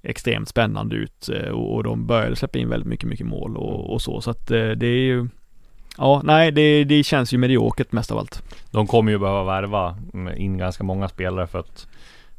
[0.02, 4.22] extremt spännande ut och de började släppa in väldigt mycket, mycket mål och, och så
[4.22, 5.28] så att det är ju
[5.98, 8.44] Ja, nej det, det känns ju mediokert mest av allt.
[8.72, 9.98] De kommer ju behöva värva
[10.36, 11.88] in ganska många spelare för att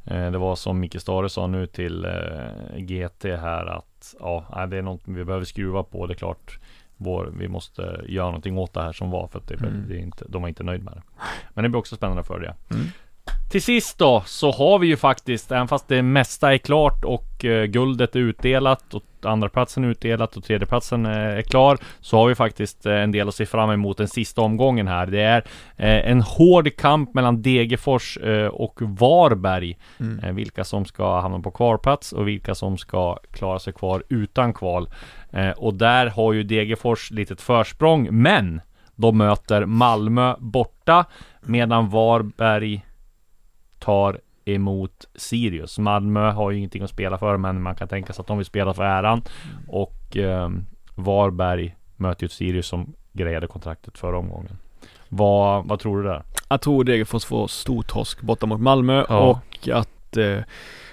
[0.05, 4.77] eh, det var som Micke Stare sa nu till eh, GT här att ja, det
[4.77, 6.07] är något vi behöver skruva på.
[6.07, 6.59] Det är klart
[6.97, 9.85] vår, vi måste göra någonting åt det här som var för att det, mm.
[9.89, 11.03] det är inte, de var inte nöjda med det.
[11.55, 12.55] Men det blir också spännande för det.
[12.75, 12.87] Mm.
[13.53, 17.45] Till sist då så har vi ju faktiskt, även fast det mesta är klart och
[17.45, 22.17] uh, guldet är utdelat och andra platsen är utdelat och tredjeplatsen uh, är klar Så
[22.17, 25.21] har vi faktiskt uh, en del att se fram emot den sista omgången här Det
[25.21, 25.43] är
[25.77, 28.19] en hård kamp mellan Degerfors
[28.53, 30.37] och Varberg mm.
[30.37, 34.91] Vilka som ska hamna på kvalplats och vilka som ska klara sig kvar utan kval
[35.57, 38.61] Och där har ju Degerfors litet försprång men
[38.95, 41.05] de möter Malmö borta
[41.41, 42.83] medan Varberg
[43.83, 45.79] tar emot Sirius.
[45.79, 48.47] Malmö har ju ingenting att spela för men man kan tänka sig att de vill
[48.47, 49.23] spela för äran.
[49.69, 50.51] Och eh,
[50.95, 54.59] Varberg möter ju Sirius som grejade kontraktet förra omgången.
[55.09, 56.23] Vad, vad tror du där?
[56.49, 59.19] Jag tror Degerfors får stor torsk borta mot Malmö ja.
[59.19, 60.39] och att eh,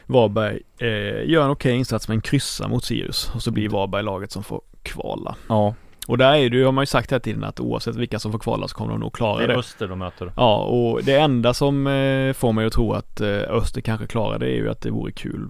[0.06, 4.04] Varberg eh, gör en okej okay insats men kryssar mot Sirius och så blir Varberg
[4.04, 5.36] laget som får kvala.
[5.50, 5.74] Ja,
[6.10, 8.32] och där är det ju, har man ju sagt hela tiden att oavsett vilka som
[8.32, 9.48] får kvala så kommer de nog klara det.
[9.48, 10.34] Det är Öster de möter.
[10.36, 14.40] Ja, och det enda som eh, får mig att tro att eh, Öster kanske klarar
[14.40, 15.50] det är ju att det vore kul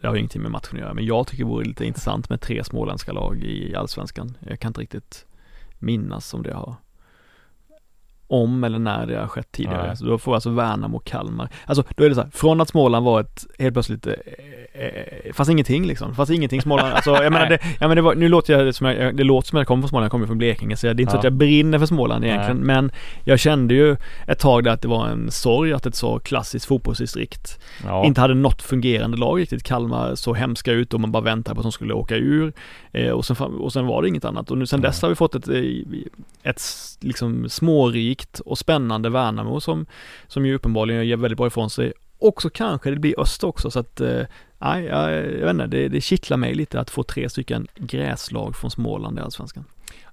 [0.00, 2.40] det har ingenting med matchen att göra, men jag tycker det vore lite intressant med
[2.40, 4.36] tre småländska lag i Allsvenskan.
[4.40, 5.26] Jag kan inte riktigt
[5.78, 6.74] minnas om det har
[8.26, 9.86] om eller när det har skett tidigare.
[9.86, 9.96] Nej.
[9.96, 11.52] Så då får alltså Värnamo och Kalmar.
[11.66, 14.06] Alltså då är det så här, från att Småland var ett helt plötsligt
[14.72, 16.08] eh, eh, fanns ingenting liksom.
[16.08, 16.92] Det fanns ingenting Småland.
[16.94, 19.48] Alltså jag menar det, ja, men det var, nu låter jag som jag, det låter
[19.48, 21.10] som jag kommer från Småland, jag kommer från Blekinge så det är inte ja.
[21.10, 22.56] så att jag brinner för Småland egentligen.
[22.56, 22.66] Nej.
[22.66, 22.92] Men
[23.24, 23.96] jag kände ju
[24.26, 28.04] ett tag där att det var en sorg att ett så klassiskt fotbollsdistrikt ja.
[28.04, 29.62] inte hade något fungerande lag riktigt.
[29.62, 32.52] Kalmar så hemska ut och man bara väntade på att de skulle åka ur.
[32.92, 34.50] Eh, och, sen, och sen var det inget annat.
[34.50, 35.62] Och nu sen dess har vi fått ett, eh,
[36.42, 36.62] ett
[37.00, 39.86] liksom smårikt och spännande Värnamo som,
[40.26, 41.92] som ju uppenbarligen ger väldigt bra ifrån sig.
[42.18, 44.22] Och så kanske det blir Öster också så att eh,
[44.62, 48.56] nej, jag, jag vet inte, det, det kittlar mig lite att få tre stycken gräslag
[48.56, 49.64] från Småland i Allsvenskan.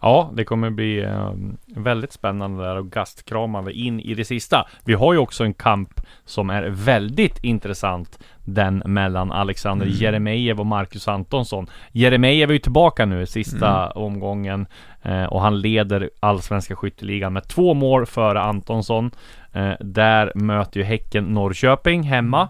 [0.01, 1.33] Ja, det kommer bli eh,
[1.67, 4.67] väldigt spännande där och gastkramande in i det sista.
[4.85, 8.19] Vi har ju också en kamp som är väldigt intressant.
[8.45, 9.97] Den mellan Alexander mm.
[9.97, 11.67] Jeremejeff och Marcus Antonsson.
[11.91, 13.91] Jeremejeff är ju tillbaka nu sista mm.
[13.95, 14.67] omgången
[15.01, 19.11] eh, och han leder allsvenska skytteligan med två mål före Antonsson.
[19.53, 22.49] Eh, där möter ju Häcken Norrköping hemma.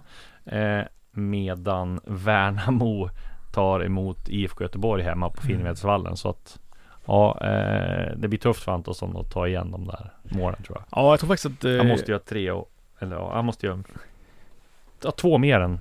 [1.11, 3.09] Medan Värnamo
[3.51, 5.47] tar emot IFK Göteborg hemma på mm.
[5.47, 6.17] Finnvedsvallen.
[6.17, 6.59] Så att
[7.09, 10.85] Ja, eh, det blir tufft för Antonsson att ta igen de där målen tror jag.
[11.01, 11.65] Ja, jag tror faktiskt att...
[11.65, 11.77] Eh...
[11.77, 13.83] Han måste göra tre och, eller ja, han måste göra
[15.03, 15.79] ja, två mer än...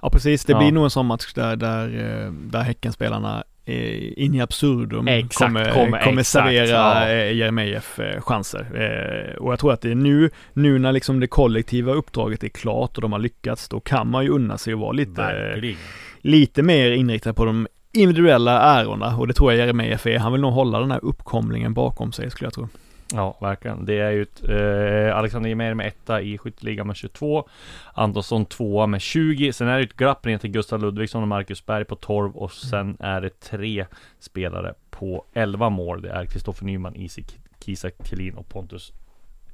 [0.00, 0.44] Ja, precis.
[0.44, 0.58] Det ja.
[0.58, 5.64] blir nog en sån match där, där, eh, där Häckenspelarna in i absurdum exakt, kommer,
[5.64, 7.08] kommer, kommer exakt, servera ja.
[7.08, 9.36] Eh, Jeremejeff eh, chanser.
[9.40, 12.96] Och jag tror att det är nu, nu när liksom det kollektiva uppdraget är klart
[12.96, 15.74] och de har lyckats, då kan man ju unna sig att vara lite,
[16.20, 20.18] lite mer inriktad på de individuella ärorna och det tror jag Jeremejeff är.
[20.18, 22.68] Han vill nog hålla den här uppkomlingen bakom sig skulle jag tro.
[23.12, 23.84] Ja, verkligen.
[23.84, 27.48] Det är ju ett, eh, Alexander Jemer med etta i skytteligan med 22.
[27.94, 29.52] Antonsson tvåa med 20.
[29.52, 32.52] Sen är det ett glapp ner till Gustav Ludvigsson och Marcus Berg på 12 och
[32.52, 33.86] sen är det tre
[34.18, 36.02] spelare på 11 mål.
[36.02, 37.24] Det är Kristoffer Nyman, Isak
[37.64, 38.92] Kisa Kelin och Pontus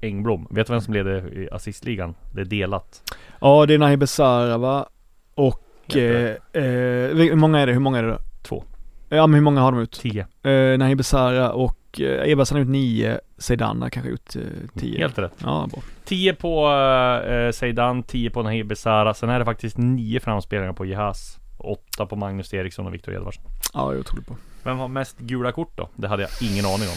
[0.00, 0.46] Engblom.
[0.50, 2.14] Vet du vem som leder i assistligan?
[2.34, 3.02] Det är delat.
[3.40, 4.86] Ja, det är Nahi Besara
[5.34, 7.72] och eh, eh, hur många är det?
[7.72, 8.18] Hur många är det då?
[8.42, 8.64] Två.
[9.08, 9.92] Ja men hur många har de ut?
[9.92, 10.26] Tio.
[10.42, 14.42] Eh, Nahi Besara och eh, Ebersen har ut nio, Zeidan har kanske ut eh,
[14.80, 14.98] tio.
[14.98, 15.32] Helt rätt.
[15.38, 15.82] Ja, bra.
[16.04, 16.70] Tio på
[17.28, 19.14] eh, Zeidan, tio på Nahi Besara.
[19.14, 21.38] Sen är det faktiskt nio framspelningar på Jehas.
[21.58, 23.44] Åtta på Magnus Eriksson och Viktor Edvardsson.
[23.74, 24.36] Ja, jag tror på.
[24.62, 25.88] Vem har mest gula kort då?
[25.96, 26.96] Det hade jag ingen aning om.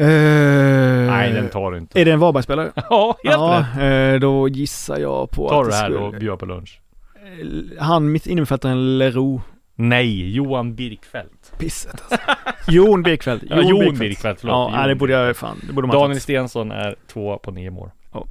[0.00, 2.00] Uh, Nej, den tar du inte.
[2.00, 2.72] Är det en Varbergsspelare?
[2.90, 4.14] ja, helt ja, rätt.
[4.14, 6.80] Uh, då gissar jag på tar att Tar du det här och bjuder på lunch?
[7.78, 9.44] Han, mitt innermittfältaren Leroux
[9.80, 11.52] Nej, Johan Birkfeldt.
[11.58, 12.16] Pisset alltså.
[12.68, 13.44] Jon Birkfeldt.
[13.50, 14.00] Jon, ja, Jon Birkfeldt.
[14.00, 14.72] Birkfeldt, förlåt.
[14.72, 15.60] Ja, Jon det borde jag fan.
[15.66, 17.90] Det borde man Daniel Stensson är två på nio mål.
[18.12, 18.26] Ja.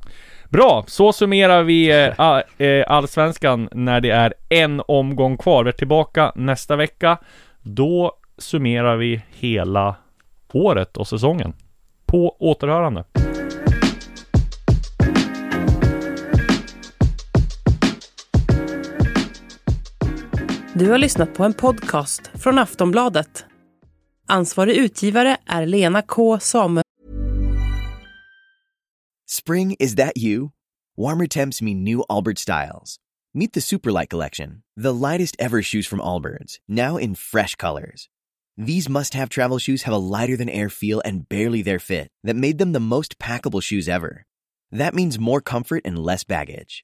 [0.49, 5.63] Bra, så summerar vi äh, äh, Allsvenskan när det är en omgång kvar.
[5.63, 7.17] Vi är tillbaka nästa vecka.
[7.61, 9.95] Då summerar vi hela
[10.53, 11.53] året och säsongen.
[12.05, 13.03] På återhörande.
[20.79, 23.45] Du har lyssnat på en podcast från Aftonbladet.
[24.27, 26.83] Ansvarig utgivare är Lena K Samuelsson.
[29.29, 30.49] Spring, is that you?
[30.97, 32.95] Warmer temps mean new Allbirds styles.
[33.33, 34.49] Meet the Superlight Collection,
[34.83, 38.09] the lightest ever shoes from Allbirds, now in fresh colors.
[38.65, 42.07] These must have travel shoes have a lighter than air feel and barely their fit
[42.23, 44.25] that made them the most packable shoes ever.
[44.71, 46.83] That means more comfort and less baggage.